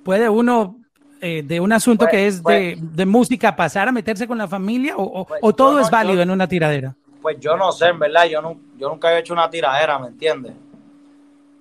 ¿Puede 0.05 0.29
uno 0.29 0.82
eh, 1.23 1.43
de 1.43 1.61
un 1.61 1.73
asunto 1.73 2.07
que 2.07 2.27
es 2.27 2.39
de, 2.39 2.43
pues 2.43 2.97
de, 2.97 3.07
música 3.07 3.57
pasar 3.57 3.89
a 3.89 3.93
meterse 3.93 4.27
con 4.27 4.37
la 4.37 4.49
familia 4.49 4.95
o, 4.97 5.25
pues 5.25 5.57
todo 5.57 5.81
es 5.81 5.89
válido 5.91 6.21
en 6.21 6.31
una 6.31 6.47
tiradera? 6.47 6.95
Pues 7.23 7.39
yo 7.41 7.57
no 7.57 7.73
sé, 7.73 7.87
en 7.87 7.99
verdad, 7.99 8.25
yo, 8.27 8.43
no, 8.43 8.61
yo 8.77 8.89
nunca 8.89 9.13
he 9.13 9.21
hecho 9.21 9.33
una 9.33 9.49
tiradera, 9.49 9.99
¿me 9.99 10.09
entiendes? 10.09 10.53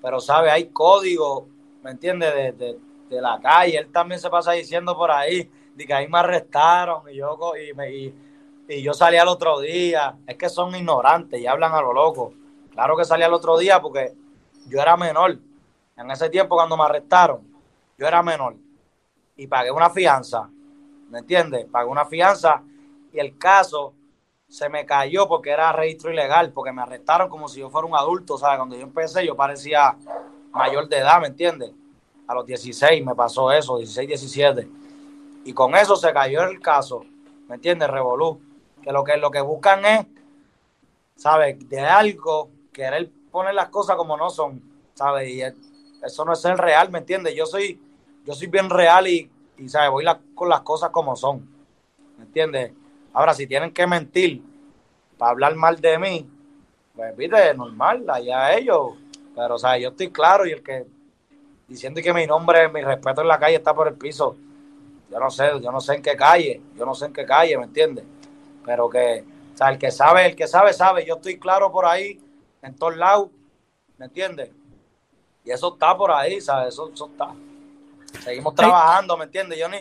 Pero, 0.02 0.19
¿sabe? 0.19 0.52
Hay 0.52 0.65
código, 0.65 1.47
¿me 1.84 1.91
entiendes? 1.91 2.58
de, 2.58 2.78
de 3.12 3.21
la 3.21 3.39
calle. 3.39 3.78
Él 3.78 3.91
también 3.91 4.19
se 4.19 4.30
pasa 4.30 4.54
diciendo 4.54 4.95
por 4.95 5.12
ahí 5.12 5.50
de 5.76 5.86
que 5.86 5.93
ahí 5.93 6.08
me 6.08 6.17
arrestaron 6.17 7.04
y 7.12 7.17
yo, 7.17 7.38
y, 7.56 7.74
me, 7.74 7.93
y, 7.93 8.13
yo 8.82 8.93
salí 8.93 9.17
al 9.17 9.28
otro 9.28 9.60
día. 9.60 10.15
Es 10.26 10.38
que 10.38 10.50
son 10.50 10.74
ignorantes 10.76 11.39
y 11.39 11.45
hablan 11.45 11.74
a 11.74 11.82
lo 11.82 11.93
loco. 11.93 12.34
Claro 12.71 12.95
que 12.95 13.04
salí 13.04 13.24
al 13.24 13.34
otro 13.34 13.58
día 13.58 13.82
porque 13.82 14.13
yo 14.67 14.82
era 14.82 14.95
menor. 14.95 15.38
En 15.97 16.10
ese 16.10 16.30
tiempo 16.30 16.56
cuando 16.56 16.78
me 16.78 16.84
arrestaron, 16.84 17.41
yo 17.97 18.08
era 18.08 18.24
menor. 18.24 18.56
Y 19.41 19.47
pagué 19.47 19.71
una 19.71 19.89
fianza. 19.89 20.49
¿Me 21.10 21.19
entiendes? 21.19 21.65
Pagué 21.65 21.89
una 21.89 22.06
fianza 22.06 22.62
y 23.12 23.19
el 23.19 23.38
caso 23.38 23.93
se 24.47 24.69
me 24.69 24.86
cayó 24.86 25.27
porque 25.27 25.49
era 25.49 25.71
registro 25.71 26.12
ilegal, 26.12 26.51
porque 26.51 26.71
me 26.71 26.82
arrestaron 26.82 27.30
como 27.30 27.47
si 27.47 27.60
yo 27.60 27.69
fuera 27.69 27.88
un 27.88 27.95
adulto, 27.95 28.38
¿sabes? 28.38 28.58
Cuando 28.58 28.75
yo 28.75 28.84
empecé 28.84 29.25
yo 29.25 29.36
parecía 29.36 29.97
mayor 30.51 30.88
de 30.88 30.97
edad, 30.97 31.19
¿me 31.21 31.27
entiendes? 31.27 31.71
a 32.32 32.34
los 32.34 32.45
16 32.45 33.06
me 33.06 33.13
pasó 33.13 33.51
eso, 33.51 33.77
16, 33.77 34.08
17. 34.08 34.69
Y 35.43 35.54
con 35.54 35.75
eso 35.75 35.97
se 35.97 36.13
cayó 36.13 36.43
el 36.43 36.62
caso, 36.62 37.06
¿me 37.47 37.56
entiendes? 37.56 37.89
Revolú. 37.89 38.39
Que 38.82 38.91
lo 38.91 39.04
que, 39.04 39.17
lo 39.17 39.30
que 39.30 39.41
buscan 39.41 39.86
es, 39.86 40.06
¿sabes? 41.15 41.58
De 41.69 41.82
algo, 41.82 42.49
querer 42.71 43.12
poner 43.30 43.54
las 43.54 43.69
cosas 43.69 43.97
como 43.97 44.15
no 44.15 44.30
son, 44.30 44.62
¿sabes? 44.93 45.30
Y 45.30 45.41
eso 46.04 46.25
no 46.25 46.34
es 46.34 46.41
ser 46.41 46.58
real, 46.58 46.89
¿me 46.89 46.99
entiendes? 46.99 47.36
Yo 47.36 47.45
soy, 47.45 47.80
yo 48.26 48.34
soy 48.34 48.48
bien 48.48 48.70
real 48.70 49.08
y, 49.08 49.30
y 49.58 49.70
¿sabes? 49.70 49.90
Voy 49.92 50.06
con 50.36 50.50
las 50.50 50.62
cosas 50.62 50.90
como 50.92 51.16
son, 51.16 51.48
¿me 52.18 52.26
entiendes? 52.26 52.72
Ahora, 53.14 53.34
si 53.34 53.48
tienen 53.48 53.72
que 53.72 53.86
mentir 53.86 54.42
para 55.18 55.32
hablar 55.32 55.56
mal 55.56 55.80
de 55.80 55.98
mí, 55.98 56.30
pues, 56.96 57.16
viste, 57.16 57.54
normal, 57.54 58.10
allá 58.10 58.54
ellos. 58.54 58.94
Pero, 59.36 59.56
o 59.56 59.60
sea, 59.60 59.78
yo 59.78 59.90
estoy 59.90 60.10
claro 60.12 60.46
y 60.46 60.52
el 60.52 60.64
que 60.64 60.86
diciendo 61.68 62.02
que 62.02 62.14
mi 62.14 62.28
nombre, 62.28 62.70
mi 62.70 62.82
respeto 62.82 63.22
en 63.22 63.28
la 63.28 63.40
calle 63.40 63.56
está 63.56 63.74
por 63.74 63.88
el 63.88 63.96
piso. 63.96 64.36
Yo 65.10 65.20
no 65.20 65.30
sé, 65.30 65.50
yo 65.62 65.72
no 65.72 65.82
sé 65.82 65.96
en 65.96 66.02
qué 66.02 66.16
calle, 66.16 66.62
yo 66.78 66.86
no 66.86 66.94
sé 66.94 67.06
en 67.06 67.14
qué 67.14 67.26
calle, 67.26 67.58
¿me 67.58 67.66
entiendes? 67.66 68.06
Pero 68.66 68.90
que, 68.90 69.26
o 69.54 69.58
sea, 69.58 69.70
el 69.70 69.78
que 69.78 69.92
sabe, 69.92 70.26
el 70.26 70.36
que 70.36 70.48
sabe, 70.48 70.74
sabe. 70.74 71.06
Yo 71.06 71.16
estoy 71.16 71.38
claro 71.38 71.72
por 71.72 71.86
ahí, 71.86 72.20
en 72.62 72.76
todos 72.76 72.96
lados, 72.96 73.30
¿me 73.98 74.06
entiendes? 74.06 74.52
Y 75.44 75.52
eso 75.52 75.74
está 75.74 75.98
por 75.98 76.12
ahí, 76.12 76.40
¿sabes? 76.40 76.74
Eso, 76.74 76.92
eso 76.94 77.08
está. 77.08 77.34
Seguimos 78.19 78.56
trabajando, 78.56 79.17
¿me 79.17 79.26
entiendes? 79.26 79.58
Yo 79.58 79.69
ni, 79.69 79.78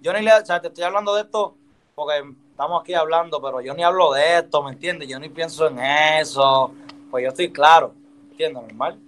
yo 0.00 0.12
ni 0.12 0.22
le, 0.22 0.32
o 0.32 0.46
sea, 0.46 0.60
te 0.60 0.68
estoy 0.68 0.84
hablando 0.84 1.14
de 1.14 1.22
esto 1.22 1.56
porque 1.94 2.22
estamos 2.50 2.80
aquí 2.80 2.94
hablando, 2.94 3.40
pero 3.42 3.60
yo 3.60 3.74
ni 3.74 3.82
hablo 3.82 4.12
de 4.12 4.38
esto, 4.38 4.62
¿me 4.62 4.72
entiendes? 4.72 5.08
Yo 5.08 5.18
ni 5.18 5.28
pienso 5.28 5.68
en 5.68 5.78
eso. 5.78 6.72
Pues 7.10 7.24
yo 7.24 7.28
estoy 7.28 7.52
claro, 7.52 7.94
¿me 8.24 8.30
entiendes? 8.30 8.62
Normal 8.62 8.98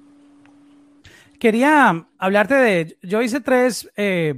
quería 1.45 2.07
hablarte 2.17 2.55
de, 2.55 2.97
yo 3.03 3.21
hice 3.21 3.39
tres 3.39 3.87
eh, 3.97 4.35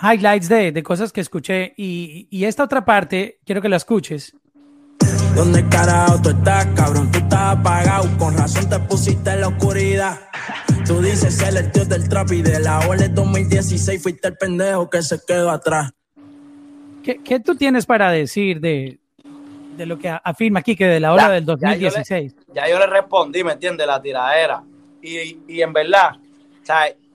highlights 0.00 0.48
de, 0.48 0.72
de, 0.72 0.82
cosas 0.82 1.12
que 1.12 1.20
escuché 1.20 1.74
y, 1.76 2.26
y, 2.30 2.46
esta 2.46 2.64
otra 2.64 2.82
parte 2.86 3.40
quiero 3.44 3.60
que 3.60 3.68
la 3.68 3.76
escuches. 3.76 4.34
¿Dónde 5.34 5.68
carajo 5.68 6.18
tú 6.22 6.30
estás, 6.30 6.66
cabrón? 6.74 7.10
Tú 7.12 7.18
estás 7.18 7.58
apagado, 7.58 8.08
con 8.16 8.38
razón 8.38 8.70
te 8.70 8.78
pusiste 8.78 9.32
en 9.32 9.42
la 9.42 9.48
oscuridad. 9.48 10.18
Tú 10.86 11.00
dices 11.00 11.36
ser 11.36 11.56
el 11.56 11.70
tío 11.70 11.84
del 11.84 12.08
trap 12.08 12.32
y 12.32 12.42
de 12.42 12.60
la 12.60 12.80
OLE 12.88 13.08
2016 13.08 14.02
fuiste 14.02 14.28
el 14.28 14.36
pendejo 14.36 14.88
que 14.90 15.02
se 15.02 15.18
quedó 15.26 15.50
atrás. 15.50 15.90
¿Qué, 17.02 17.18
qué 17.22 17.40
tú 17.40 17.54
tienes 17.54 17.86
para 17.86 18.10
decir 18.10 18.60
de, 18.60 18.98
de 19.76 19.86
lo 19.86 19.98
que 19.98 20.08
afirma 20.08 20.60
aquí 20.60 20.76
que 20.76 20.86
de 20.86 21.00
la 21.00 21.12
ola 21.12 21.30
del 21.30 21.44
2016? 21.44 22.34
Ya 22.34 22.42
yo, 22.42 22.54
le, 22.54 22.54
ya 22.54 22.68
yo 22.68 22.78
le 22.78 22.86
respondí, 22.86 23.42
¿me 23.44 23.52
entiendes? 23.52 23.86
La 23.86 24.00
tiradera 24.02 24.62
y, 25.02 25.60
en 25.60 25.72
verdad, 25.72 26.16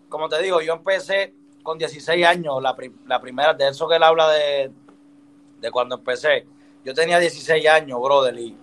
como 0.10 0.28
te 0.28 0.42
digo, 0.42 0.62
yo 0.62 0.74
empecé 0.74 1.34
con 1.64 1.78
16 1.78 2.26
años, 2.26 2.62
la, 2.62 2.76
primera, 3.20 3.54
de 3.54 3.70
eso 3.70 3.88
que 3.88 3.96
él 3.96 4.04
habla 4.04 4.30
de, 4.32 4.72
de 5.60 5.72
cuando 5.72 5.96
empecé. 5.96 6.46
Yo 6.84 6.94
tenía 6.94 7.20
16 7.20 7.68
años, 7.68 8.00
brother, 8.02 8.38
y 8.38 8.58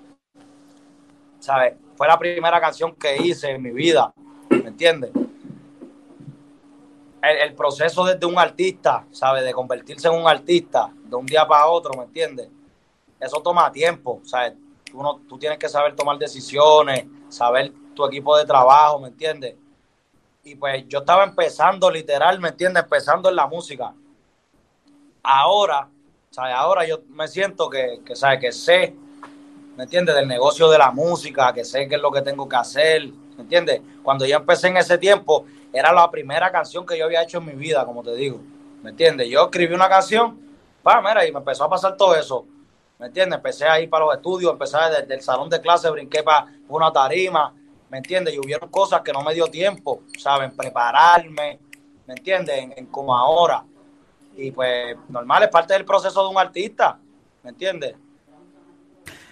¿sabes? 1.40 1.74
Fue 1.96 2.06
la 2.06 2.18
primera 2.18 2.60
canción 2.60 2.94
que 2.94 3.16
hice 3.16 3.50
en 3.50 3.62
mi 3.62 3.70
vida, 3.70 4.12
¿me 4.62 4.68
entiendes? 4.68 5.10
El, 7.22 7.54
proceso 7.54 8.04
desde 8.04 8.26
un 8.26 8.38
artista, 8.38 9.06
¿sabes? 9.12 9.44
De 9.44 9.52
convertirse 9.52 10.08
en 10.08 10.14
un 10.14 10.26
artista 10.26 10.90
de 11.04 11.14
un 11.14 11.26
día 11.26 11.46
para 11.46 11.66
otro, 11.66 11.92
¿me 11.96 12.04
entiendes? 12.04 12.48
Eso 13.20 13.40
toma 13.40 13.70
tiempo, 13.70 14.20
¿sabes? 14.24 14.54
Tú, 14.84 15.00
tú 15.28 15.38
tienes 15.38 15.58
que 15.58 15.68
saber 15.68 15.94
tomar 15.94 16.18
decisiones, 16.18 17.06
saber 17.28 17.72
tu 17.94 18.04
equipo 18.04 18.36
de 18.36 18.44
trabajo, 18.44 18.98
¿me 18.98 19.08
entiendes? 19.08 19.54
Y 20.42 20.56
pues 20.56 20.84
yo 20.88 20.98
estaba 20.98 21.22
empezando 21.22 21.88
literal, 21.90 22.40
¿me 22.40 22.48
entiendes? 22.48 22.82
Empezando 22.82 23.28
en 23.28 23.36
la 23.36 23.46
música. 23.46 23.94
Ahora, 25.22 25.88
¿sabes? 26.30 26.54
Ahora 26.56 26.84
yo 26.84 27.02
me 27.10 27.28
siento 27.28 27.70
que, 27.70 28.00
que, 28.04 28.16
¿sabes? 28.16 28.40
Que 28.40 28.50
sé 28.50 28.96
¿me 29.76 29.84
entiendes? 29.84 30.14
Del 30.14 30.28
negocio 30.28 30.68
de 30.68 30.78
la 30.78 30.90
música, 30.90 31.52
que 31.52 31.64
sé 31.64 31.88
qué 31.88 31.96
es 31.96 32.00
lo 32.00 32.10
que 32.10 32.22
tengo 32.22 32.48
que 32.48 32.56
hacer, 32.56 33.08
¿me 33.36 33.42
entiendes? 33.42 33.80
Cuando 34.02 34.26
yo 34.26 34.36
empecé 34.36 34.68
en 34.68 34.76
ese 34.76 34.98
tiempo, 34.98 35.46
era 35.72 35.92
la 35.92 36.10
primera 36.10 36.50
canción 36.50 36.84
que 36.84 36.98
yo 36.98 37.06
había 37.06 37.22
hecho 37.22 37.38
en 37.38 37.46
mi 37.46 37.52
vida, 37.52 37.84
como 37.84 38.02
te 38.02 38.14
digo, 38.14 38.40
¿me 38.82 38.90
entiendes? 38.90 39.28
Yo 39.28 39.44
escribí 39.44 39.74
una 39.74 39.88
canción, 39.88 40.38
pa, 40.82 41.00
mira, 41.00 41.26
y 41.26 41.32
me 41.32 41.38
empezó 41.38 41.64
a 41.64 41.70
pasar 41.70 41.96
todo 41.96 42.14
eso, 42.14 42.46
¿me 42.98 43.06
entiendes? 43.06 43.38
Empecé 43.38 43.66
a 43.66 43.80
ir 43.80 43.88
para 43.88 44.04
los 44.04 44.14
estudios, 44.14 44.52
empecé 44.52 44.76
desde 45.00 45.14
el 45.14 45.22
salón 45.22 45.48
de 45.48 45.60
clase, 45.60 45.88
brinqué 45.90 46.22
para 46.22 46.46
una 46.68 46.92
tarima, 46.92 47.54
¿me 47.88 47.98
entiendes? 47.98 48.34
Y 48.34 48.38
hubieron 48.38 48.68
cosas 48.68 49.00
que 49.00 49.12
no 49.12 49.22
me 49.22 49.32
dio 49.32 49.46
tiempo, 49.46 50.02
¿saben? 50.18 50.54
Prepararme, 50.56 51.58
¿me 52.06 52.14
entiendes? 52.14 52.70
En, 52.76 52.86
como 52.86 53.16
ahora. 53.16 53.64
Y 54.36 54.50
pues 54.50 54.96
normal, 55.08 55.44
es 55.44 55.48
parte 55.48 55.74
del 55.74 55.84
proceso 55.84 56.22
de 56.22 56.30
un 56.30 56.38
artista, 56.38 56.98
¿me 57.42 57.50
entiendes? 57.50 57.94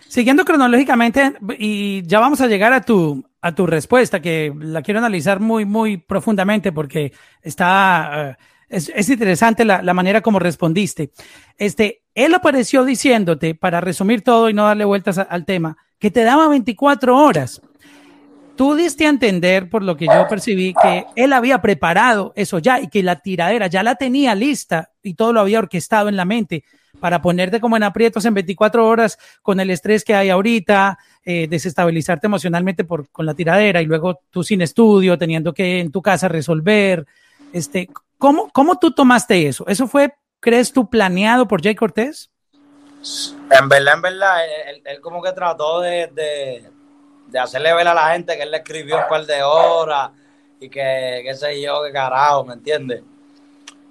Siguiendo 0.09 0.45
cronológicamente, 0.45 1.35
y 1.59 2.03
ya 2.07 2.19
vamos 2.19 2.41
a 2.41 2.49
llegar 2.49 2.73
a 2.73 2.83
tu, 2.83 3.25
a 3.43 3.55
tu 3.55 3.67
respuesta, 3.67 4.21
que 4.21 4.53
la 4.59 4.83
quiero 4.83 4.99
analizar 4.99 5.41
muy, 5.41 5.65
muy 5.65 5.97
profundamente 5.97 6.73
porque 6.73 7.13
está, 7.43 8.31
eh, 8.31 8.37
es, 8.69 9.09
interesante 9.09 9.65
la, 9.65 9.95
manera 9.95 10.21
como 10.21 10.39
respondiste. 10.39 11.11
Este, 11.57 12.03
él 12.15 12.35
apareció 12.35 12.85
diciéndote, 12.85 13.55
para 13.55 13.81
resumir 13.81 14.23
todo 14.23 14.49
y 14.49 14.55
no 14.55 14.65
darle 14.65 14.85
vueltas 14.85 15.19
al 15.19 15.45
tema, 15.45 15.77
que 15.99 16.11
te 16.11 16.23
daba 16.23 16.49
24 16.49 17.17
horas. 17.17 17.63
Tú 18.57 18.75
diste 18.75 19.07
a 19.07 19.09
entender, 19.09 19.71
por 19.71 19.83
lo 19.83 19.97
que 19.97 20.05
yo 20.05 20.29
percibí, 20.29 20.75
que 20.75 21.07
él 21.17 21.33
había 21.33 21.63
preparado 21.63 22.35
eso 22.37 22.59
ya 22.59 22.79
y 22.79 22.89
que 22.89 23.03
la 23.03 23.17
tiradera 23.17 23.69
ya 23.69 23.83
la 23.83 23.95
tenía 23.95 24.35
lista 24.35 24.91
y 25.03 25.15
todo 25.15 25.33
lo 25.33 25.41
había 25.41 25.61
orquestado 25.61 26.11
en 26.11 26.17
la 26.17 26.27
mente 26.27 26.65
para 27.01 27.23
ponerte 27.23 27.61
como 27.61 27.77
en 27.77 27.85
aprietos 27.85 28.25
en 28.25 28.35
24 28.35 28.87
horas 28.87 29.19
con 29.43 29.61
el 29.61 29.71
estrés 29.71 30.05
que 30.05 30.15
hay 30.15 30.29
ahorita, 30.29 30.99
eh, 31.25 31.47
desestabilizarte 31.49 32.27
emocionalmente 32.27 32.85
por, 32.85 33.11
con 33.11 33.27
la 33.27 33.35
tiradera 33.35 33.83
y 33.83 33.87
luego 33.87 34.21
tú 34.31 34.43
sin 34.43 34.63
estudio, 34.63 35.19
teniendo 35.19 35.53
que 35.53 35.81
en 35.81 35.93
tu 35.93 36.01
casa 36.01 36.29
resolver. 36.29 37.07
Este, 37.53 37.91
¿cómo, 38.17 38.49
¿Cómo 38.53 38.79
tú 38.79 38.93
tomaste 38.93 39.47
eso? 39.47 39.67
¿Eso 39.67 39.87
fue, 39.87 40.15
crees 40.41 40.73
tú, 40.73 40.89
planeado 40.89 41.47
por 41.47 41.63
Jay 41.63 41.75
Cortés? 41.75 42.31
En 43.51 43.69
verdad, 43.69 43.95
en 43.95 44.03
verdad, 44.03 44.37
él, 44.85 45.01
como 45.03 45.23
que 45.23 45.33
trató 45.33 45.81
de, 45.81 46.09
de, 47.29 47.39
hacerle 47.39 47.75
ver 47.75 47.89
a 47.89 47.95
la 47.95 48.13
gente 48.13 48.37
que 48.37 48.43
él 48.43 48.51
le 48.51 48.59
escribió 48.59 48.97
un 48.97 49.09
par 49.09 49.27
de 49.27 49.43
horas 49.43 50.11
y 50.59 50.71
que, 50.71 51.23
qué 51.25 51.35
sé 51.35 51.61
yo, 51.61 51.83
qué 51.85 51.93
carajo, 51.93 52.45
¿me 52.45 52.55
entiendes? 52.55 53.03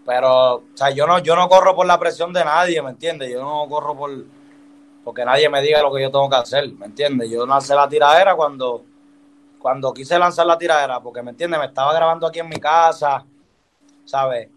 Pero, 0.03 0.55
o 0.55 0.63
sea, 0.73 0.89
yo 0.89 1.05
no, 1.05 1.19
yo 1.19 1.35
no 1.35 1.47
corro 1.47 1.75
por 1.75 1.85
la 1.85 1.99
presión 1.99 2.33
de 2.33 2.43
nadie, 2.43 2.81
¿me 2.81 2.89
entiendes? 2.89 3.31
Yo 3.31 3.41
no 3.41 3.67
corro 3.69 3.95
por 3.95 4.11
porque 5.03 5.25
nadie 5.25 5.49
me 5.49 5.61
diga 5.61 5.81
lo 5.81 5.93
que 5.93 6.01
yo 6.01 6.11
tengo 6.11 6.29
que 6.29 6.35
hacer, 6.35 6.71
¿me 6.73 6.87
entiendes? 6.87 7.29
Yo 7.29 7.45
lancé 7.45 7.73
la 7.75 7.87
tiradera 7.87 8.35
cuando, 8.35 8.83
cuando 9.59 9.93
quise 9.93 10.19
lanzar 10.19 10.45
la 10.45 10.57
tiradera, 10.57 10.99
porque, 10.99 11.21
¿me 11.21 11.31
entiendes? 11.31 11.59
Me 11.59 11.67
estaba 11.67 11.93
grabando 11.93 12.27
aquí 12.27 12.39
en 12.39 12.49
mi 12.49 12.59
casa, 12.59 13.25
¿sabes? 14.05 14.49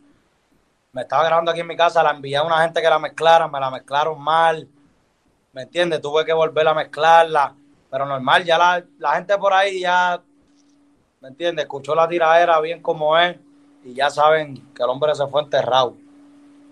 Me 0.93 1.03
estaba 1.03 1.25
grabando 1.25 1.51
aquí 1.51 1.61
en 1.61 1.67
mi 1.67 1.77
casa, 1.77 2.03
la 2.03 2.11
envié 2.11 2.37
a 2.37 2.43
una 2.43 2.61
gente 2.63 2.83
que 2.83 2.89
la 2.91 2.99
mezclara, 2.99 3.49
me 3.49 3.59
la 3.59 3.71
mezclaron 3.71 4.21
mal, 4.21 4.69
¿me 5.53 5.63
entiendes? 5.63 6.01
Tuve 6.01 6.25
que 6.25 6.33
volver 6.33 6.69
a 6.69 6.75
mezclarla, 6.75 7.55
pero 7.91 8.07
normal, 8.07 8.45
ya 8.45 8.59
la, 8.59 8.85
la 8.99 9.15
gente 9.15 9.37
por 9.39 9.53
ahí 9.53 9.81
ya, 9.81 10.23
¿me 11.21 11.29
entiendes? 11.29 11.65
Escuchó 11.65 11.95
la 11.95 12.09
tiradera 12.09 12.61
bien 12.61 12.83
como 12.83 13.17
es 13.17 13.37
y 13.85 13.95
ya 13.95 14.11
saben 14.11 14.73
que 14.75 14.83
el 14.83 14.89
hombre 14.89 15.15
se 15.15 15.27
fue 15.27 15.43
enterrado. 15.43 15.97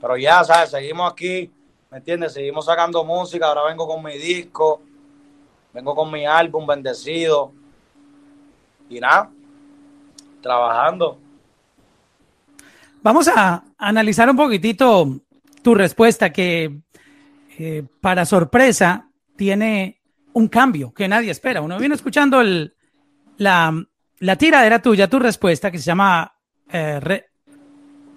Pero 0.00 0.16
ya, 0.16 0.42
¿sabes? 0.44 0.70
Seguimos 0.70 1.12
aquí, 1.12 1.52
¿me 1.90 1.98
entiendes? 1.98 2.32
Seguimos 2.32 2.66
sacando 2.66 3.04
música, 3.04 3.46
ahora 3.46 3.64
vengo 3.64 3.86
con 3.86 4.02
mi 4.02 4.16
disco, 4.16 4.80
vengo 5.72 5.94
con 5.94 6.10
mi 6.10 6.24
álbum 6.26 6.66
bendecido 6.66 7.52
y 8.88 9.00
nada, 9.00 9.30
trabajando. 10.40 11.18
Vamos 13.02 13.28
a 13.28 13.64
analizar 13.78 14.28
un 14.28 14.36
poquitito 14.36 15.20
tu 15.62 15.74
respuesta 15.74 16.32
que 16.32 16.80
eh, 17.58 17.84
para 18.00 18.24
sorpresa 18.24 19.08
tiene 19.36 20.00
un 20.32 20.48
cambio 20.48 20.92
que 20.92 21.08
nadie 21.08 21.30
espera. 21.30 21.60
Uno 21.60 21.78
viene 21.78 21.94
escuchando 21.94 22.42
la, 23.38 23.84
la 24.18 24.36
tiradera 24.36 24.80
tuya, 24.80 25.08
tu 25.08 25.18
respuesta, 25.18 25.70
que 25.70 25.78
se 25.78 25.84
llama 25.84 26.32
eh, 26.70 27.24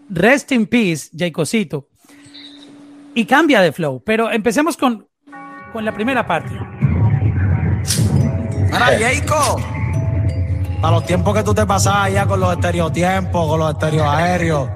rest 0.09 0.51
in 0.51 0.67
peace, 0.67 1.09
Jaycosito. 1.13 1.88
Y 3.15 3.26
cambia 3.26 3.62
de 3.62 3.71
flow. 3.71 4.04
Pero 4.06 4.32
empecemos 4.32 4.78
con, 4.78 5.08
con 5.71 5.86
la 5.86 5.93
primera 5.93 6.26
parte. 6.26 6.49
Mira, 8.71 8.97
Jayco. 8.99 9.62
Para 10.82 10.95
los 10.95 11.06
tiempos 11.06 11.34
que 11.34 11.43
tú 11.43 11.54
te 11.54 11.65
pasabas 11.65 12.08
allá 12.08 12.26
con 12.26 12.39
los 12.39 12.54
estereotiempos, 12.54 13.47
con 13.47 13.60
los 13.60 13.71
estereoaéreos. 13.71 14.69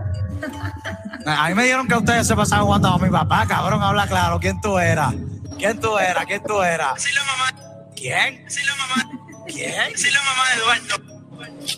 A 1.25 1.49
mí 1.49 1.55
me 1.55 1.65
dieron 1.65 1.87
que 1.87 1.95
ustedes 1.95 2.25
se 2.25 2.35
pasaban 2.35 2.65
jugando 2.65 2.87
a 2.87 2.97
mi 2.97 3.09
papá, 3.09 3.45
cabrón, 3.45 3.83
habla 3.83 4.07
claro. 4.07 4.39
¿Quién 4.39 4.61
tú 4.61 4.79
eras? 4.79 5.13
¿Quién 5.57 5.79
tú 5.79 5.97
eras? 5.97 6.25
¿Quién 6.25 6.41
tú 6.43 6.61
eras? 6.61 7.01
Sí, 7.01 7.13
la 7.13 7.23
mamá. 7.25 7.89
¿Quién? 7.93 8.49
Sí, 8.49 8.61
la 8.65 8.75
mamá. 8.75 9.43
¿Quién? 9.47 9.97
Sí, 9.97 10.09
la 10.11 10.21
mamá 10.21 10.43
de 10.47 10.61
Eduardo. 10.61 11.17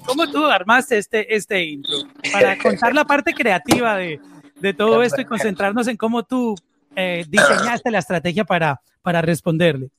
¿Cómo 0.06 0.30
tú 0.30 0.46
armaste 0.46 1.00
este, 1.00 1.36
este 1.36 1.64
intro? 1.64 1.96
Para 2.32 2.58
contar 2.58 2.94
la 2.94 3.06
parte 3.06 3.34
creativa 3.34 3.96
de, 3.96 4.20
de 4.60 4.74
todo 4.74 5.04
esto 5.04 5.22
y 5.22 5.26
concentrarnos 5.26 5.88
en 5.88 5.98
cómo 5.98 6.24
tú 6.24 6.56
eh, 6.96 7.26
diseñaste 7.28 7.92
la 7.92 8.00
estrategia 8.00 8.44
para, 8.44 8.82
para 9.02 9.22
responderle. 9.22 9.90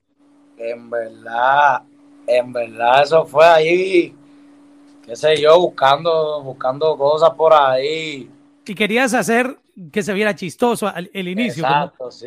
En 0.56 0.90
verdad, 0.90 1.82
en 2.26 2.52
verdad, 2.52 3.02
eso 3.02 3.24
fue 3.24 3.46
ahí, 3.46 4.14
qué 5.04 5.16
sé 5.16 5.40
yo, 5.40 5.58
buscando, 5.58 6.42
buscando 6.42 6.96
cosas 6.96 7.30
por 7.30 7.54
ahí. 7.54 8.28
Y 8.66 8.74
querías 8.74 9.14
hacer 9.14 9.56
que 9.90 10.02
se 10.02 10.12
viera 10.12 10.34
chistoso 10.34 10.92
el 10.94 11.28
inicio, 11.28 11.66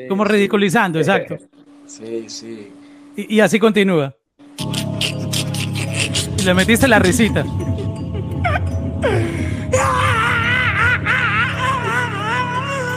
como, 0.10 0.26
ridiculizando, 0.26 1.00
exacto. 1.00 1.38
Sí, 1.86 2.30
sí. 2.30 2.72
Y, 3.16 3.36
y 3.36 3.40
así 3.42 3.60
continúa 3.60 4.16
le 6.46 6.54
metiste 6.54 6.88
la 6.88 7.00
risita. 7.00 7.46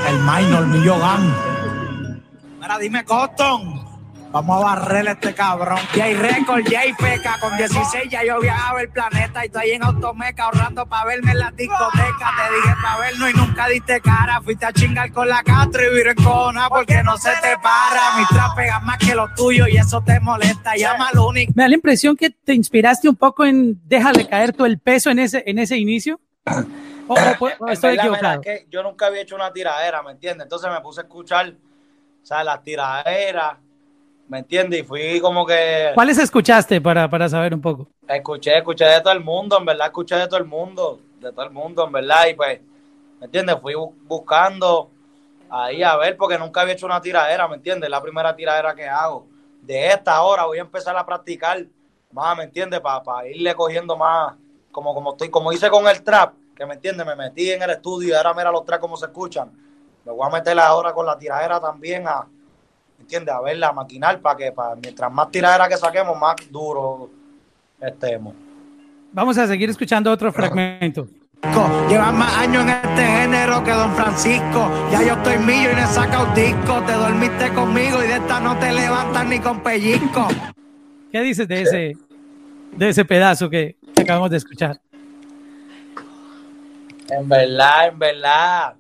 El 0.09 0.19
minor, 0.21 0.67
mi 0.67 0.85
yogan. 0.85 1.35
Mira, 2.61 2.79
dime, 2.79 3.05
Coston. 3.05 3.87
Vamos 4.33 4.63
a 4.63 4.65
barrerle 4.67 5.11
a 5.11 5.13
este 5.15 5.35
cabrón. 5.35 5.79
Jay 5.95 6.15
Record, 6.15 6.63
Jay 6.71 6.93
Peca, 6.93 7.39
con 7.41 7.57
16 7.57 8.11
ya 8.11 8.23
yo 8.23 8.39
viajaba 8.41 8.83
el 8.83 8.91
planeta 8.91 9.43
y 9.43 9.47
estoy 9.47 9.71
en 9.71 9.83
automeca 9.83 10.45
ahorrando 10.45 10.87
para 10.87 11.07
verme 11.07 11.33
en 11.33 11.39
la 11.39 11.51
discoteca. 11.53 12.31
Te 12.37 12.55
dije 12.55 12.75
para 12.83 12.99
vernos 12.99 13.31
y 13.31 13.33
nunca 13.35 13.69
diste 13.69 14.01
cara. 14.01 14.41
Fuiste 14.43 14.67
a 14.67 14.73
chingar 14.73 15.11
con 15.13 15.29
la 15.29 15.43
Castro 15.43 15.83
y 15.83 15.95
viro 15.97 16.11
en 16.11 16.23
cona 16.23 16.69
porque 16.69 17.03
no 17.03 17.17
se 17.17 17.31
te 17.41 17.57
para. 17.63 18.19
Mi 18.19 18.27
trap 18.27 18.57
pega 18.57 18.81
más 18.81 18.99
que 18.99 19.15
lo 19.15 19.33
tuyo 19.35 19.67
y 19.69 19.77
eso 19.77 20.03
te 20.03 20.21
molesta. 20.21 20.77
Llama 20.77 21.09
al 21.09 21.19
único. 21.19 21.53
Me 21.57 21.63
da 21.63 21.69
la 21.69 21.75
impresión 21.75 22.15
que 22.15 22.31
te 22.31 22.53
inspiraste 22.53 23.09
un 23.09 23.17
poco 23.17 23.45
en 23.45 23.81
déjale 23.89 24.29
caer 24.29 24.53
todo 24.53 24.67
el 24.67 24.79
peso 24.79 25.11
en 25.11 25.19
ese, 25.19 25.45
en 25.47 25.59
ese 25.59 25.79
inicio. 25.79 26.21
O, 27.09 27.69
estoy 27.69 27.95
equivocado. 27.95 28.41
Que 28.41 28.67
yo 28.71 28.83
nunca 28.83 29.07
había 29.07 29.23
hecho 29.23 29.35
una 29.35 29.53
tiradera, 29.53 30.03
¿me 30.03 30.13
entiendes? 30.13 30.45
Entonces 30.45 30.71
me 30.71 30.81
puse 30.81 31.01
a 31.01 31.05
escuchar, 31.05 31.49
o 31.49 32.27
sea, 32.27 32.43
las 32.43 32.63
tiraderas 32.63 33.59
¿me 34.29 34.39
entiendes? 34.39 34.81
Y 34.81 34.83
fui 34.83 35.21
como 35.21 35.47
que... 35.47 35.93
¿Cuáles 35.95 36.19
escuchaste 36.19 36.81
para, 36.81 37.09
para 37.09 37.29
saber 37.29 37.55
un 37.55 37.61
poco? 37.61 37.89
Escuché, 38.09 38.59
escuché 38.59 38.85
de 38.85 39.01
todo 39.01 39.13
el 39.13 39.23
mundo, 39.23 39.59
en 39.59 39.65
verdad, 39.65 39.87
escuché 39.87 40.17
de 40.17 40.27
todo 40.27 40.39
el 40.39 40.47
mundo, 40.47 41.01
de 41.21 41.33
todo 41.33 41.45
el 41.45 41.51
mundo, 41.51 41.87
en 41.87 41.93
verdad, 41.93 42.27
y 42.29 42.35
pues, 42.35 42.61
¿me 43.21 43.27
entiendes? 43.27 43.57
Fui 43.61 43.75
buscando 44.05 44.91
ahí 45.49 45.83
a 45.83 45.97
ver, 45.97 46.17
porque 46.17 46.39
nunca 46.39 46.63
había 46.63 46.75
hecho 46.75 46.87
una 46.87 47.01
tiradera, 47.01 47.47
¿me 47.49 47.57
entiendes? 47.57 47.89
La 47.89 48.03
primera 48.03 48.35
tiradera 48.35 48.75
que 48.75 48.87
hago. 48.89 49.27
De 49.63 49.89
esta 49.89 50.23
hora 50.23 50.45
voy 50.45 50.59
a 50.59 50.63
empezar 50.63 50.97
a 50.97 51.07
practicar 51.07 51.65
más, 52.13 52.37
¿me 52.37 52.45
entiendes? 52.45 52.81
Para 52.81 53.29
irle 53.29 53.55
cogiendo 53.55 53.97
más, 53.97 54.35
como, 54.71 54.95
como, 54.95 55.13
estoy, 55.13 55.31
como 55.31 55.53
hice 55.53 55.71
con 55.71 55.87
el 55.89 56.03
trap, 56.03 56.35
que 56.57 56.67
me 56.67 56.75
entiendes, 56.75 57.07
me 57.07 57.15
metí 57.15 57.51
en 57.51 57.63
el 57.63 57.71
estudio 57.71 58.09
y 58.09 58.13
ahora 58.13 58.35
mira 58.35 58.51
los 58.51 58.65
tracks 58.65 58.81
cómo 58.81 58.97
se 58.97 59.07
escuchan. 59.07 59.51
Me 60.05 60.13
voy 60.13 60.27
a 60.27 60.31
meter 60.31 60.59
ahora 60.59 60.93
con 60.93 61.05
la 61.05 61.19
tiradera 61.19 61.61
también 61.61 62.07
a 62.09 62.27
¿entiendes? 62.99 63.35
A 63.35 63.41
verla, 63.41 63.69
a 63.69 63.73
maquinar 63.73 64.21
para 64.21 64.37
que 64.37 64.53
para, 64.53 64.75
mientras 64.77 65.13
más 65.13 65.31
tiradera 65.31 65.69
que 65.69 65.77
saquemos, 65.77 66.19
más 66.19 66.37
duro 66.51 67.11
estemos. 67.81 68.35
Vamos 69.13 69.39
a 69.39 69.47
seguir 69.47 69.71
escuchando 69.71 70.11
otro 70.11 70.33
fragmento. 70.33 71.09
Llevas 71.89 72.13
más 72.13 72.37
años 72.39 72.63
en 72.63 72.71
este 72.71 73.03
género 73.03 73.63
que 73.63 73.71
Don 73.71 73.95
Francisco. 73.95 74.71
Ya 74.91 75.03
yo 75.03 75.15
estoy 75.15 75.39
millo 75.39 75.71
y 75.71 75.77
le 75.77 75.87
saca 75.87 76.25
un 76.25 76.35
disco. 76.35 76.83
Te 76.87 76.93
dormiste 76.93 77.53
conmigo 77.55 78.03
y 78.03 78.09
de 78.09 78.15
esta 78.17 78.41
no 78.41 78.59
te 78.59 78.73
levantas 78.73 79.27
ni 79.27 79.39
con 79.39 79.63
pellizco. 79.63 80.29
¿Qué 81.13 81.21
dices 81.21 81.47
de 81.47 81.63
ese, 81.63 81.97
de 82.73 82.89
ese 82.89 83.05
pedazo 83.05 83.49
que 83.49 83.77
acabamos 83.97 84.31
de 84.31 84.39
escuchar? 84.39 84.81
En 87.09 87.29
verdad, 87.29 87.89
en 87.89 87.99
verdad. 87.99 88.75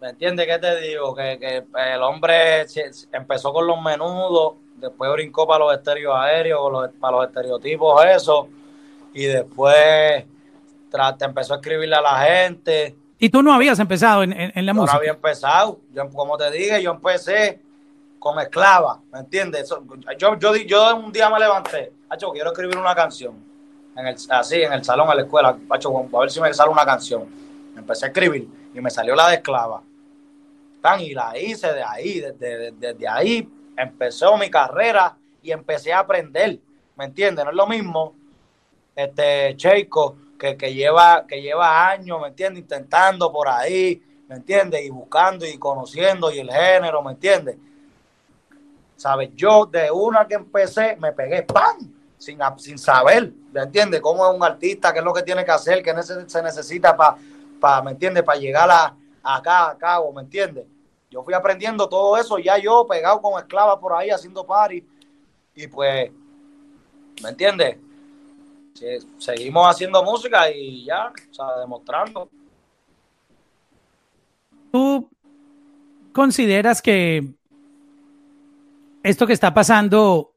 ¿Me 0.00 0.10
entiendes 0.10 0.46
qué 0.46 0.58
te 0.58 0.80
digo? 0.80 1.14
Que, 1.14 1.38
que 1.38 1.64
el 1.94 2.02
hombre 2.02 2.66
empezó 3.12 3.52
con 3.52 3.66
los 3.66 3.82
menudos, 3.82 4.54
después 4.76 5.10
brincó 5.12 5.46
para 5.46 5.64
los 5.64 5.76
estéreos 5.76 6.14
aéreos, 6.16 6.90
para 7.00 7.16
los 7.16 7.26
estereotipos, 7.26 8.04
eso 8.04 8.48
y 9.12 9.26
después 9.26 10.24
empezó 11.20 11.54
a 11.54 11.56
escribirle 11.56 11.96
a 11.96 12.00
la 12.00 12.20
gente. 12.20 12.96
¿Y 13.18 13.28
tú 13.30 13.42
no 13.42 13.52
habías 13.52 13.78
empezado 13.80 14.22
en, 14.22 14.66
la 14.66 14.72
música? 14.72 14.92
No 14.92 14.98
había 14.98 15.10
empezado. 15.10 15.80
Yo, 15.92 16.08
como 16.10 16.36
te 16.36 16.50
dije, 16.50 16.80
yo 16.82 16.92
empecé 16.92 17.60
con 18.18 18.38
esclava, 18.38 19.00
¿me 19.12 19.20
entiendes? 19.20 19.68
Yo, 20.18 20.38
yo, 20.38 20.56
yo 20.56 20.96
un 20.96 21.12
día 21.12 21.28
me 21.30 21.38
levanté, 21.38 21.92
Hacho, 22.08 22.30
quiero 22.30 22.50
escribir 22.50 22.76
una 22.76 22.94
canción, 22.94 23.44
en 23.98 24.06
el, 24.06 24.16
así, 24.30 24.62
en 24.62 24.72
el 24.72 24.84
salón, 24.84 25.10
en 25.10 25.16
la 25.16 25.22
escuela, 25.22 25.58
Hacho, 25.70 25.98
a 25.98 26.20
ver 26.20 26.30
si 26.30 26.40
me 26.40 26.54
sale 26.54 26.70
una 26.70 26.86
canción. 26.86 27.26
Empecé 27.76 28.06
a 28.06 28.08
escribir 28.08 28.48
y 28.72 28.80
me 28.80 28.90
salió 28.90 29.14
la 29.16 29.28
de 29.28 29.36
esclava. 29.36 29.82
y 31.00 31.14
la 31.14 31.36
hice 31.36 31.72
de 31.72 31.82
ahí, 31.82 32.20
desde, 32.20 32.72
desde 32.72 33.08
ahí 33.08 33.48
empezó 33.76 34.36
mi 34.36 34.50
carrera 34.50 35.16
y 35.42 35.50
empecé 35.50 35.92
a 35.92 36.00
aprender, 36.00 36.58
¿me 36.96 37.06
entiendes? 37.06 37.44
No 37.44 37.50
es 37.50 37.56
lo 37.56 37.66
mismo 37.66 38.14
este 38.94 39.56
Cheiko, 39.56 40.16
que, 40.38 40.54
lleva, 40.72 41.26
que 41.26 41.42
lleva 41.42 41.90
años, 41.90 42.20
¿me 42.20 42.28
entiendes? 42.28 42.62
Intentando 42.62 43.32
por 43.32 43.48
ahí, 43.48 44.00
¿me 44.28 44.36
entiendes? 44.36 44.84
Y 44.84 44.90
buscando 44.90 45.44
y 45.44 45.58
conociendo 45.58 46.30
y 46.30 46.38
el 46.38 46.50
género, 46.50 47.02
¿me 47.02 47.12
entiendes? 47.12 47.56
¿Sabes? 48.96 49.30
Yo 49.34 49.66
de 49.66 49.90
una 49.90 50.26
que 50.26 50.34
empecé 50.34 50.96
me 50.96 51.12
pegué 51.12 51.42
¡pam! 51.42 51.97
Sin, 52.18 52.38
sin 52.56 52.78
saber, 52.78 53.32
¿me 53.52 53.62
entiendes? 53.62 54.00
Cómo 54.00 54.28
es 54.28 54.36
un 54.36 54.42
artista, 54.42 54.92
qué 54.92 54.98
es 54.98 55.04
lo 55.04 55.14
que 55.14 55.22
tiene 55.22 55.44
que 55.44 55.52
hacer, 55.52 55.82
qué 55.82 55.94
se 56.02 56.42
necesita 56.42 56.96
para, 56.96 57.82
¿me 57.82 57.92
entiendes? 57.92 58.24
Para 58.24 58.38
llegar 58.38 58.68
a, 58.70 58.94
acá, 59.22 59.70
a 59.70 59.78
cabo, 59.78 60.12
¿me 60.12 60.22
entiendes? 60.22 60.66
Yo 61.10 61.22
fui 61.22 61.32
aprendiendo 61.32 61.88
todo 61.88 62.16
eso, 62.16 62.38
ya 62.38 62.58
yo 62.58 62.86
pegado 62.86 63.22
con 63.22 63.40
esclava 63.40 63.78
por 63.80 63.94
ahí 63.94 64.10
haciendo 64.10 64.44
party. 64.44 64.84
Y 65.54 65.66
pues, 65.68 66.10
¿me 67.22 67.30
entiendes? 67.30 67.78
seguimos 69.18 69.68
haciendo 69.68 70.04
música 70.04 70.50
y 70.50 70.84
ya, 70.84 71.12
o 71.30 71.34
sea, 71.34 71.58
demostrando. 71.58 72.30
¿Tú 74.70 75.10
consideras 76.12 76.80
que 76.80 77.34
esto 79.02 79.26
que 79.26 79.32
está 79.32 79.52
pasando, 79.52 80.34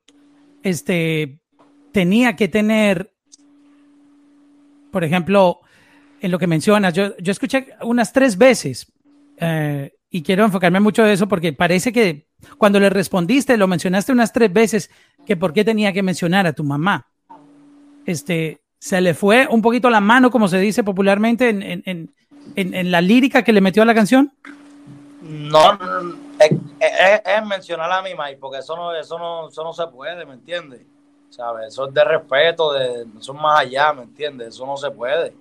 este, 0.63 1.40
tenía 1.91 2.35
que 2.35 2.47
tener, 2.47 3.13
por 4.91 5.03
ejemplo, 5.03 5.59
en 6.21 6.31
lo 6.31 6.39
que 6.39 6.47
mencionas, 6.47 6.93
yo, 6.93 7.17
yo 7.17 7.31
escuché 7.31 7.67
unas 7.81 8.13
tres 8.13 8.37
veces 8.37 8.91
eh, 9.37 9.91
y 10.09 10.21
quiero 10.21 10.45
enfocarme 10.45 10.79
mucho 10.79 11.03
en 11.05 11.11
eso 11.11 11.27
porque 11.27 11.53
parece 11.53 11.91
que 11.91 12.27
cuando 12.57 12.79
le 12.79 12.89
respondiste, 12.89 13.57
lo 13.57 13.67
mencionaste 13.67 14.11
unas 14.11 14.33
tres 14.33 14.51
veces, 14.51 14.91
que 15.25 15.37
por 15.37 15.53
qué 15.53 15.63
tenía 15.63 15.93
que 15.93 16.03
mencionar 16.03 16.47
a 16.47 16.53
tu 16.53 16.63
mamá 16.63 17.07
este, 18.05 18.61
se 18.79 19.01
le 19.01 19.13
fue 19.13 19.47
un 19.49 19.61
poquito 19.61 19.89
la 19.89 20.01
mano, 20.01 20.31
como 20.31 20.47
se 20.47 20.59
dice 20.59 20.83
popularmente, 20.83 21.49
en, 21.49 22.91
la 22.91 23.01
lírica 23.01 23.43
que 23.43 23.53
le 23.53 23.61
metió 23.61 23.83
a 23.83 23.85
la 23.85 23.93
canción? 23.93 24.31
No, 25.21 25.77
es, 26.39 27.47
mencionar 27.47 27.91
a 27.91 28.01
mi 28.01 28.15
maíz, 28.15 28.37
porque 28.39 28.59
eso 28.59 28.75
no, 28.75 28.95
eso 28.95 29.17
no, 29.19 29.49
eso 29.49 29.63
no 29.63 29.73
se 29.73 29.85
puede, 29.87 30.25
¿me 30.25 30.33
entiendes? 30.33 30.81
¿Sabes? 31.31 31.69
Eso 31.69 31.87
es 31.87 31.93
de 31.93 32.03
respeto, 32.03 32.73
de, 32.73 33.07
eso 33.17 33.33
es 33.33 33.41
más 33.41 33.61
allá, 33.61 33.93
¿me 33.93 34.03
entiendes? 34.03 34.49
Eso 34.49 34.65
no 34.65 34.75
se 34.75 34.91
puede. 34.91 35.33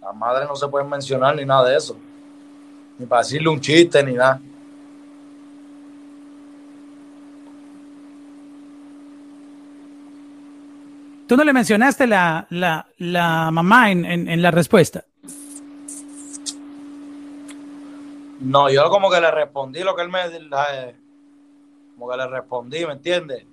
Las 0.00 0.16
madres 0.16 0.48
no 0.48 0.56
se 0.56 0.66
pueden 0.66 0.88
mencionar 0.88 1.36
ni 1.36 1.44
nada 1.44 1.68
de 1.68 1.76
eso. 1.76 1.94
Ni 2.98 3.04
para 3.04 3.20
decirle 3.20 3.50
un 3.50 3.60
chiste 3.60 4.02
ni 4.02 4.14
nada. 4.14 4.40
Tú 11.28 11.36
no 11.36 11.44
le 11.44 11.52
mencionaste 11.52 12.06
la, 12.06 12.46
la, 12.48 13.50
mamá 13.50 13.90
en, 13.90 14.06
en, 14.06 14.40
la 14.40 14.50
respuesta. 14.52 15.04
No, 18.40 18.70
yo 18.70 18.88
como 18.88 19.10
que 19.10 19.20
le 19.20 19.30
respondí 19.30 19.80
lo 19.80 19.94
que 19.94 20.02
él 20.02 20.08
me... 20.08 20.20
Eh, 20.24 20.94
como 21.94 22.10
que 22.10 22.16
le 22.16 22.26
respondí, 22.28 22.86
¿me 22.86 22.92
entiendes? 22.92 23.44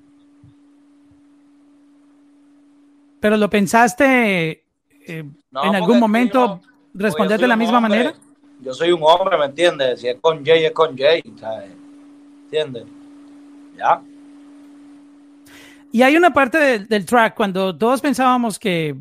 Pero 3.23 3.38
lo 3.38 3.49
pensaste 3.49 4.65
eh, 5.07 5.23
en 5.63 5.75
algún 5.75 5.97
momento 5.97 6.59
responderte 6.93 7.43
de 7.43 7.47
la 7.47 7.55
misma 7.55 7.79
manera. 7.79 8.13
Yo 8.59 8.73
soy 8.73 8.91
un 8.91 9.01
hombre, 9.01 9.38
¿me 9.38 9.45
entiendes? 9.45 10.01
Si 10.01 10.09
es 10.09 10.17
con 10.19 10.45
Jay, 10.45 10.65
es 10.65 10.73
con 10.73 10.97
Jay, 10.97 11.23
¿sabes? 11.39 11.69
¿Entiendes? 12.43 12.83
Ya. 13.77 14.01
Y 15.93 16.01
hay 16.01 16.17
una 16.17 16.33
parte 16.33 16.79
del, 16.79 17.05
track 17.05 17.33
cuando 17.33 17.77
todos 17.77 18.01
pensábamos 18.01 18.59
que, 18.59 18.97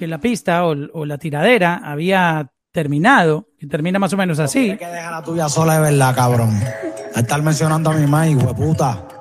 la 0.00 0.18
pista 0.18 0.66
o, 0.66 1.06
la 1.06 1.16
tiradera 1.16 1.80
había 1.82 2.52
terminado, 2.72 3.48
y 3.58 3.68
termina 3.68 3.98
más 3.98 4.12
o 4.12 4.18
menos 4.18 4.38
así. 4.38 4.76
que 4.76 4.86
dejar 4.86 5.12
la 5.12 5.22
tuya 5.22 5.48
sola 5.48 5.76
de 5.76 5.92
verdad, 5.92 6.14
cabrón. 6.14 6.60
A 7.14 7.20
estar 7.20 7.40
mencionando 7.40 7.88
a 7.88 7.94
mi 7.94 8.06
madre, 8.06 8.36
puta. 8.54 9.11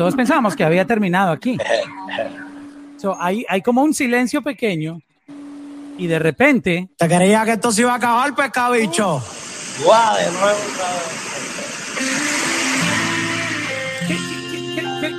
Todos 0.00 0.16
pensábamos 0.16 0.56
que 0.56 0.64
había 0.64 0.86
terminado 0.86 1.30
aquí. 1.30 1.58
hay, 3.18 3.44
hay 3.46 3.60
como 3.60 3.82
un 3.82 3.92
silencio 3.92 4.40
pequeño 4.40 5.02
y 5.98 6.06
de 6.06 6.18
repente... 6.18 6.88
¿Te 6.96 7.06
creía 7.06 7.44
que 7.44 7.52
esto 7.52 7.70
se 7.70 7.82
iba 7.82 7.92
a 7.92 7.96
acabar, 7.96 8.34
pescabicho? 8.34 9.22
¡Guau! 9.84 10.16
De 10.16 10.30
nuevo, 10.30 10.58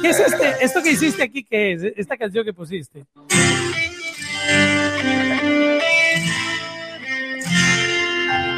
¿Qué, 0.01 0.09
es 0.09 0.19
este? 0.19 0.65
¿Esto 0.65 0.81
que 0.81 0.91
hiciste 0.93 1.21
aquí 1.21 1.43
qué 1.43 1.73
es? 1.73 1.83
Esta 1.95 2.17
canción 2.17 2.43
que 2.43 2.51
pusiste. 2.51 3.05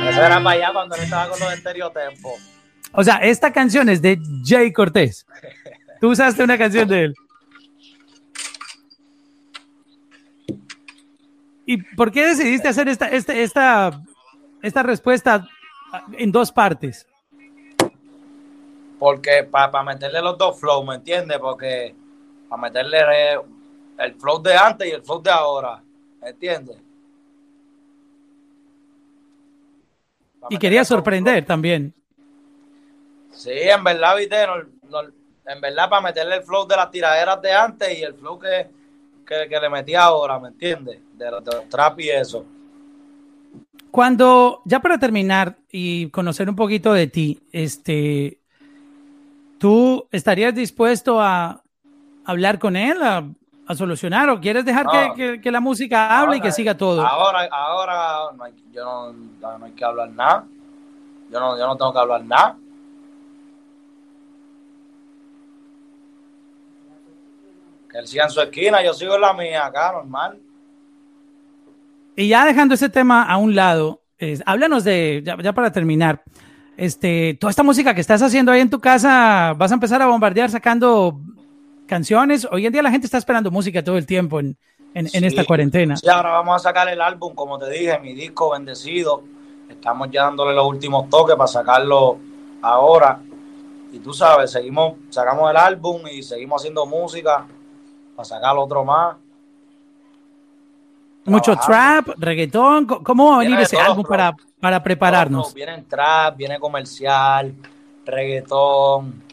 Eso 0.07 0.21
era 0.21 0.41
para 0.41 0.49
allá 0.51 0.71
cuando 0.71 0.95
no 0.95 1.03
estaba 1.03 1.27
con 1.27 1.39
los 1.41 1.53
estereotempos. 1.53 2.33
O 2.93 3.03
sea, 3.03 3.17
esta 3.17 3.51
canción 3.51 3.89
es 3.89 4.01
de 4.01 4.17
Jay 4.45 4.71
Cortés. 4.71 5.25
Tú 6.03 6.09
usaste 6.09 6.43
una 6.43 6.57
canción 6.57 6.85
de 6.85 7.05
él. 7.05 7.15
¿Y 11.65 11.77
por 11.95 12.11
qué 12.11 12.25
decidiste 12.25 12.67
hacer 12.67 12.89
esta, 12.89 13.07
esta, 13.07 13.33
esta, 13.33 14.03
esta 14.61 14.83
respuesta 14.83 15.47
en 16.17 16.29
dos 16.29 16.51
partes? 16.51 17.07
Porque 18.99 19.47
para 19.49 19.81
meterle 19.81 20.21
los 20.21 20.37
dos 20.37 20.59
flows, 20.59 20.85
¿me 20.85 20.95
entiendes? 20.95 21.39
Porque 21.39 21.95
para 22.49 22.63
meterle 22.63 22.99
el 23.99 24.13
flow 24.15 24.41
de 24.41 24.57
antes 24.57 24.85
y 24.89 24.91
el 24.91 25.03
flow 25.03 25.21
de 25.21 25.31
ahora, 25.31 25.81
¿me 26.21 26.31
entiendes? 26.31 26.75
y 30.49 30.57
quería 30.57 30.83
sorprender 30.83 31.45
también. 31.45 31.93
Sí, 33.31 33.51
en 33.53 33.81
verdad, 33.85 34.17
viste, 34.17 34.35
en 35.45 35.61
verdad 35.61 35.89
para 35.89 36.01
meterle 36.01 36.37
el 36.37 36.43
flow 36.43 36.67
de 36.67 36.75
las 36.75 36.91
tiraderas 36.91 37.41
de 37.41 37.53
antes 37.53 37.97
y 37.97 38.03
el 38.03 38.13
flow 38.13 38.39
que, 38.39 38.69
que, 39.25 39.59
le 39.59 39.69
metí 39.69 39.95
ahora, 39.95 40.39
¿me 40.39 40.49
entiendes? 40.49 40.99
De, 41.13 41.31
los 41.31 41.69
trap 41.69 41.99
y 41.99 42.09
eso. 42.09 42.45
Cuando, 43.91 44.61
ya 44.65 44.79
para 44.79 44.97
terminar 44.97 45.55
y 45.71 46.09
conocer 46.09 46.49
un 46.49 46.55
poquito 46.55 46.93
de 46.93 47.07
ti, 47.07 47.39
este, 47.51 48.39
¿Tú 49.63 50.09
estarías 50.11 50.53
dispuesto 50.53 51.21
a 51.21 51.61
hablar 52.25 52.59
con 52.59 52.75
él, 52.75 53.01
a, 53.01 53.23
solucionar, 53.73 54.29
o 54.29 54.41
quieres 54.41 54.65
dejar 54.65 55.15
que, 55.15 55.51
la 55.51 55.61
música 55.61 56.19
hable 56.19 56.35
y 56.35 56.41
que 56.41 56.51
siga 56.51 56.75
todo? 56.75 57.01
Ahora, 57.01 57.47
ahora 57.49 58.35
no 58.35 58.43
hay, 58.43 58.53
yo 58.73 59.13
no, 59.39 59.65
hay 59.65 59.71
que 59.71 59.85
hablar 59.85 60.09
nada. 60.09 60.43
Yo 61.31 61.39
no, 61.39 61.57
yo 61.57 61.65
no 61.65 61.77
tengo 61.77 61.93
que 61.93 61.99
hablar 61.99 62.25
nada. 62.25 62.57
Que 67.93 67.99
él 67.99 68.07
siga 68.07 68.23
en 68.23 68.31
su 68.31 68.41
esquina, 68.41 68.83
yo 68.83 68.91
sigo 68.91 69.13
en 69.13 69.21
la 69.21 69.33
mía 69.33 69.67
acá, 69.67 69.91
normal. 69.91 70.39
y 72.15 72.27
ya 72.27 72.43
dejando 72.43 72.73
ese 72.73 72.89
tema 72.89 73.21
a 73.21 73.37
un 73.37 73.53
lado, 73.53 74.01
háblanos 74.47 74.83
de, 74.83 75.21
ya, 75.23 75.53
para 75.53 75.71
terminar, 75.71 76.23
este, 76.75 77.37
toda 77.39 77.51
esta 77.51 77.61
música 77.61 77.93
que 77.93 78.01
estás 78.01 78.23
haciendo 78.23 78.51
ahí 78.51 78.61
en 78.61 78.71
tu 78.71 78.79
casa, 78.79 79.53
vas 79.55 79.69
a 79.69 79.75
empezar 79.75 80.01
a 80.01 80.07
bombardear 80.07 80.49
sacando 80.49 81.19
canciones. 81.85 82.47
Hoy 82.51 82.65
en 82.65 82.73
día 82.73 82.81
la 82.81 82.89
gente 82.89 83.05
está 83.05 83.19
esperando 83.19 83.51
música 83.51 83.83
todo 83.83 83.99
el 83.99 84.07
tiempo 84.07 84.39
en, 84.39 84.57
en, 84.95 85.23
esta 85.23 85.45
cuarentena. 85.45 85.95
Sí, 85.95 86.09
ahora 86.09 86.31
vamos 86.31 86.55
a 86.55 86.59
sacar 86.69 86.87
el 86.89 86.99
álbum, 86.99 87.35
como 87.35 87.59
te 87.59 87.69
dije, 87.69 87.99
mi 87.99 88.15
disco 88.15 88.53
bendecido. 88.53 89.21
Estamos 89.69 90.09
ya 90.09 90.23
dándole 90.23 90.55
los 90.55 90.65
últimos 90.65 91.11
toques 91.11 91.35
para 91.35 91.47
sacarlo 91.47 92.17
ahora. 92.63 93.19
Y 93.91 93.99
tú 93.99 94.13
sabes, 94.13 94.49
seguimos, 94.49 94.95
sacamos 95.11 95.51
el 95.51 95.57
álbum 95.57 96.01
y 96.11 96.23
seguimos 96.23 96.59
haciendo 96.59 96.87
música 96.87 97.45
para 98.15 98.25
sacar 98.25 98.57
otro 98.57 98.83
más. 98.83 99.15
Mucho 101.25 101.55
trap, 101.55 102.09
reggaetón. 102.17 102.85
¿Cómo 102.85 103.29
va 103.29 103.35
a 103.35 103.39
venir 103.39 103.59
ese 103.59 103.79
álbum 103.79 104.03
para, 104.03 104.35
para 104.59 104.83
prepararnos? 104.83 105.53
viene 105.53 105.81
trap, 105.83 106.35
viene 106.35 106.59
comercial, 106.59 107.53
reggaetón, 108.05 109.23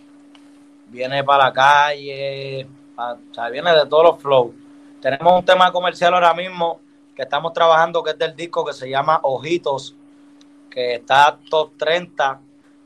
viene 0.86 1.24
para 1.24 1.46
la 1.46 1.52
calle, 1.52 2.68
o 2.96 3.34
sea, 3.34 3.48
viene 3.48 3.72
de 3.72 3.86
todos 3.86 4.04
los 4.04 4.22
flows. 4.22 4.54
Tenemos 5.00 5.38
un 5.38 5.44
tema 5.44 5.72
comercial 5.72 6.14
ahora 6.14 6.32
mismo 6.34 6.80
que 7.16 7.22
estamos 7.22 7.52
trabajando, 7.52 8.02
que 8.02 8.10
es 8.10 8.18
del 8.18 8.36
disco 8.36 8.64
que 8.64 8.72
se 8.72 8.88
llama 8.88 9.18
Ojitos, 9.22 9.96
que 10.70 10.94
está 10.94 11.38
top 11.48 11.72
30 11.76 12.40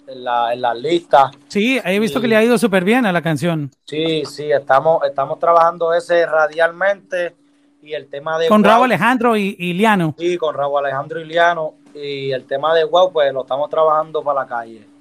en 0.06 0.24
la, 0.24 0.52
en 0.52 0.60
la 0.60 0.74
lista. 0.74 1.30
Sí, 1.48 1.80
he 1.84 1.98
visto 1.98 2.20
que 2.20 2.28
le 2.28 2.36
ha 2.36 2.44
ido 2.44 2.58
súper 2.58 2.84
bien 2.84 3.06
a 3.06 3.12
la 3.12 3.22
canción. 3.22 3.70
Sí, 3.84 4.24
sí, 4.24 4.50
estamos, 4.50 5.02
estamos 5.04 5.38
trabajando 5.38 5.92
ese 5.94 6.26
radialmente 6.26 7.34
y 7.82 7.92
el 7.92 8.08
tema 8.08 8.38
de... 8.38 8.48
Con 8.48 8.64
Raúl 8.64 8.86
Alejandro 8.86 9.36
y, 9.36 9.56
y, 9.58 9.74
Liano. 9.74 10.14
Sí, 10.18 10.36
con 10.38 10.54
Raúl 10.54 10.78
Alejandro 10.78 11.20
y 11.20 11.24
Liano. 11.24 11.74
Y 11.94 12.32
el 12.32 12.44
tema 12.44 12.74
de 12.74 12.84
Wow, 12.84 13.12
pues 13.12 13.32
lo 13.32 13.42
estamos 13.42 13.70
trabajando 13.70 14.22
para 14.22 14.40
la 14.40 14.46
calle. 14.46 14.94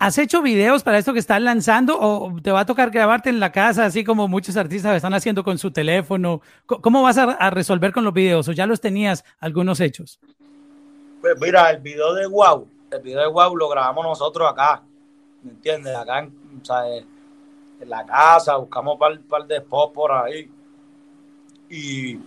¿Has 0.00 0.16
hecho 0.16 0.42
videos 0.42 0.84
para 0.84 0.98
esto 0.98 1.12
que 1.12 1.18
estás 1.18 1.42
lanzando 1.42 1.98
o 2.00 2.40
te 2.40 2.52
va 2.52 2.60
a 2.60 2.66
tocar 2.66 2.90
grabarte 2.90 3.30
en 3.30 3.40
la 3.40 3.50
casa, 3.50 3.84
así 3.84 4.04
como 4.04 4.28
muchos 4.28 4.56
artistas 4.56 4.94
están 4.94 5.12
haciendo 5.12 5.42
con 5.42 5.58
su 5.58 5.72
teléfono? 5.72 6.40
¿Cómo 6.66 7.02
vas 7.02 7.18
a, 7.18 7.50
resolver 7.50 7.92
con 7.92 8.04
los 8.04 8.14
videos 8.14 8.46
o 8.46 8.52
ya 8.52 8.66
los 8.66 8.80
tenías 8.80 9.24
algunos 9.40 9.80
hechos? 9.80 10.20
Pues 11.20 11.34
mira, 11.40 11.70
el 11.70 11.78
video 11.78 12.14
de 12.14 12.26
Wow, 12.26 12.68
el 12.90 13.00
video 13.00 13.20
de 13.20 13.28
Wow 13.28 13.56
lo 13.56 13.68
grabamos 13.68 14.04
nosotros 14.04 14.50
acá, 14.50 14.82
¿me 15.42 15.50
entiendes? 15.50 15.96
Acá 15.96 16.20
en, 16.20 16.32
en 17.80 17.88
la 17.88 18.04
casa, 18.06 18.56
buscamos 18.56 18.94
un 18.94 18.98
par, 18.98 19.20
par, 19.28 19.46
de 19.46 19.58
spots 19.58 19.92
por 19.94 20.12
ahí 20.12 20.50
y, 21.68 22.18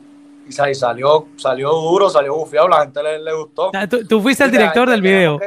y, 0.47 0.73
salió, 0.73 1.27
salió 1.35 1.71
duro, 1.71 2.09
salió 2.09 2.35
bufiado, 2.35 2.67
la 2.67 2.81
gente 2.81 3.01
le, 3.01 3.33
gustó. 3.33 3.71
Tú, 4.07 4.21
fuiste 4.21 4.43
el 4.43 4.51
director 4.51 4.89
del 4.89 5.01
video 5.01 5.39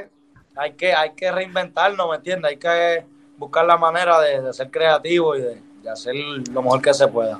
hay 0.56 0.72
que, 0.72 0.92
hay 0.92 1.10
que 1.14 1.30
reinventarnos, 1.30 2.08
¿me 2.08 2.16
entiendes? 2.16 2.50
Hay 2.50 2.56
que 2.56 3.04
buscar 3.36 3.64
la 3.66 3.76
manera 3.76 4.20
de, 4.20 4.52
ser 4.52 4.70
creativo 4.70 5.36
y 5.36 5.42
de, 5.42 5.60
hacer 5.90 6.14
lo 6.14 6.62
mejor 6.62 6.80
que 6.80 6.94
se 6.94 7.06
pueda. 7.08 7.38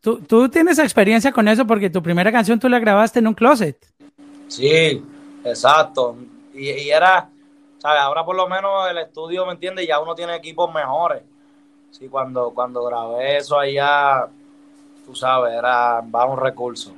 ¿Tú, 0.00 0.20
tú 0.20 0.48
tienes 0.48 0.78
experiencia 0.78 1.32
con 1.32 1.48
eso 1.48 1.66
porque 1.66 1.88
tu 1.88 2.02
primera 2.02 2.30
canción 2.32 2.58
tú 2.58 2.68
la 2.68 2.78
grabaste 2.78 3.20
en 3.20 3.28
un 3.28 3.34
closet. 3.34 3.78
Sí, 4.48 5.02
exacto. 5.44 6.16
Y, 6.54 6.90
era, 6.90 7.28
¿sabes? 7.78 8.00
Ahora 8.00 8.24
por 8.24 8.36
lo 8.36 8.48
menos 8.48 8.90
el 8.90 8.98
estudio, 8.98 9.46
¿me 9.46 9.52
entiendes? 9.52 9.86
Ya 9.86 10.00
uno 10.00 10.14
tiene 10.14 10.34
equipos 10.34 10.72
mejores. 10.72 11.22
Sí, 11.90 12.08
cuando, 12.08 12.50
cuando 12.50 12.84
grabé 12.84 13.36
eso 13.36 13.58
allá, 13.58 14.26
tú 15.06 15.14
sabes, 15.14 15.54
era 15.54 16.00
un 16.00 16.38
recurso. 16.38 16.92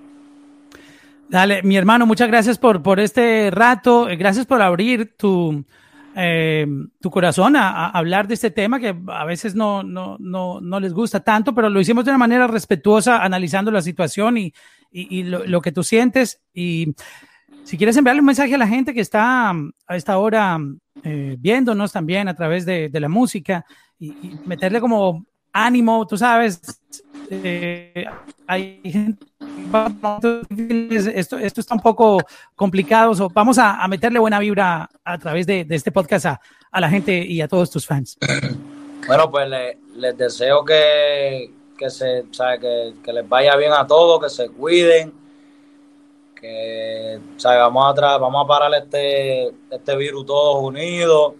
Dale, 1.28 1.62
mi 1.62 1.76
hermano, 1.76 2.06
muchas 2.06 2.28
gracias 2.28 2.56
por, 2.56 2.82
por 2.82 3.00
este 3.00 3.50
rato, 3.50 4.06
gracias 4.16 4.46
por 4.46 4.62
abrir 4.62 5.16
tu, 5.16 5.64
eh, 6.14 6.66
tu 7.00 7.10
corazón 7.10 7.56
a, 7.56 7.90
hablar 7.90 8.28
de 8.28 8.34
este 8.34 8.50
tema 8.50 8.80
que 8.80 8.96
a 9.08 9.24
veces 9.24 9.54
no, 9.54 9.82
no, 9.82 10.16
no, 10.18 10.60
no, 10.60 10.80
les 10.80 10.94
gusta 10.94 11.20
tanto, 11.20 11.54
pero 11.54 11.68
lo 11.68 11.78
hicimos 11.78 12.04
de 12.04 12.12
una 12.12 12.18
manera 12.18 12.46
respetuosa, 12.46 13.22
analizando 13.22 13.70
la 13.70 13.82
situación 13.82 14.38
y, 14.38 14.54
y, 14.90 15.24
lo, 15.24 15.60
que 15.60 15.72
tú 15.72 15.82
sientes. 15.82 16.40
Y 16.54 16.94
si 17.66 17.76
quieres 17.76 17.96
enviarle 17.96 18.20
un 18.20 18.26
mensaje 18.26 18.54
a 18.54 18.58
la 18.58 18.68
gente 18.68 18.94
que 18.94 19.00
está 19.00 19.50
a 19.50 19.96
esta 19.96 20.18
hora 20.18 20.56
eh, 21.02 21.34
viéndonos 21.36 21.92
también 21.92 22.28
a 22.28 22.34
través 22.34 22.64
de, 22.64 22.88
la 22.92 23.08
música 23.08 23.66
y, 23.98 24.12
meterle 24.44 24.80
como 24.80 25.26
ánimo, 25.52 26.06
tú 26.06 26.16
sabes, 26.16 26.60
hay 28.46 28.80
gente 28.84 29.26
esto, 31.14 31.38
esto 31.38 31.60
está 31.60 31.74
un 31.74 31.80
poco 31.80 32.18
complicado. 32.54 33.28
vamos 33.34 33.58
a, 33.58 33.84
meterle 33.88 34.20
buena 34.20 34.38
vibra 34.38 34.88
a 35.04 35.18
través 35.18 35.44
de, 35.46 35.66
este 35.68 35.90
podcast 35.90 36.26
a, 36.26 36.40
la 36.80 36.88
gente 36.88 37.18
y 37.18 37.40
a 37.40 37.48
todos 37.48 37.68
tus 37.70 37.84
fans. 37.84 38.16
Bueno, 39.08 39.28
pues 39.30 39.48
les 39.96 40.16
deseo 40.16 40.64
que, 40.64 41.50
se, 41.88 42.24
que, 43.02 43.12
les 43.12 43.28
vaya 43.28 43.56
bien 43.56 43.72
a 43.72 43.86
todos, 43.86 44.22
que 44.22 44.30
se 44.30 44.48
cuiden, 44.50 45.12
que 46.46 47.20
vamos, 47.44 47.98
a 47.98 48.18
vamos 48.18 48.44
a 48.44 48.48
parar 48.48 48.74
este, 48.74 49.52
este 49.70 49.96
virus 49.96 50.26
todos 50.26 50.62
unidos, 50.62 51.34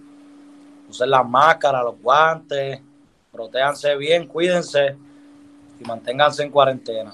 usen 0.89 1.11
las 1.11 1.29
máscaras, 1.29 1.85
los 1.85 2.01
guantes, 2.01 2.81
protéjanse 3.31 3.97
bien, 3.97 4.27
cuídense 4.27 4.97
y 5.79 5.85
manténganse 5.85 6.43
en 6.43 6.51
cuarentena. 6.51 7.13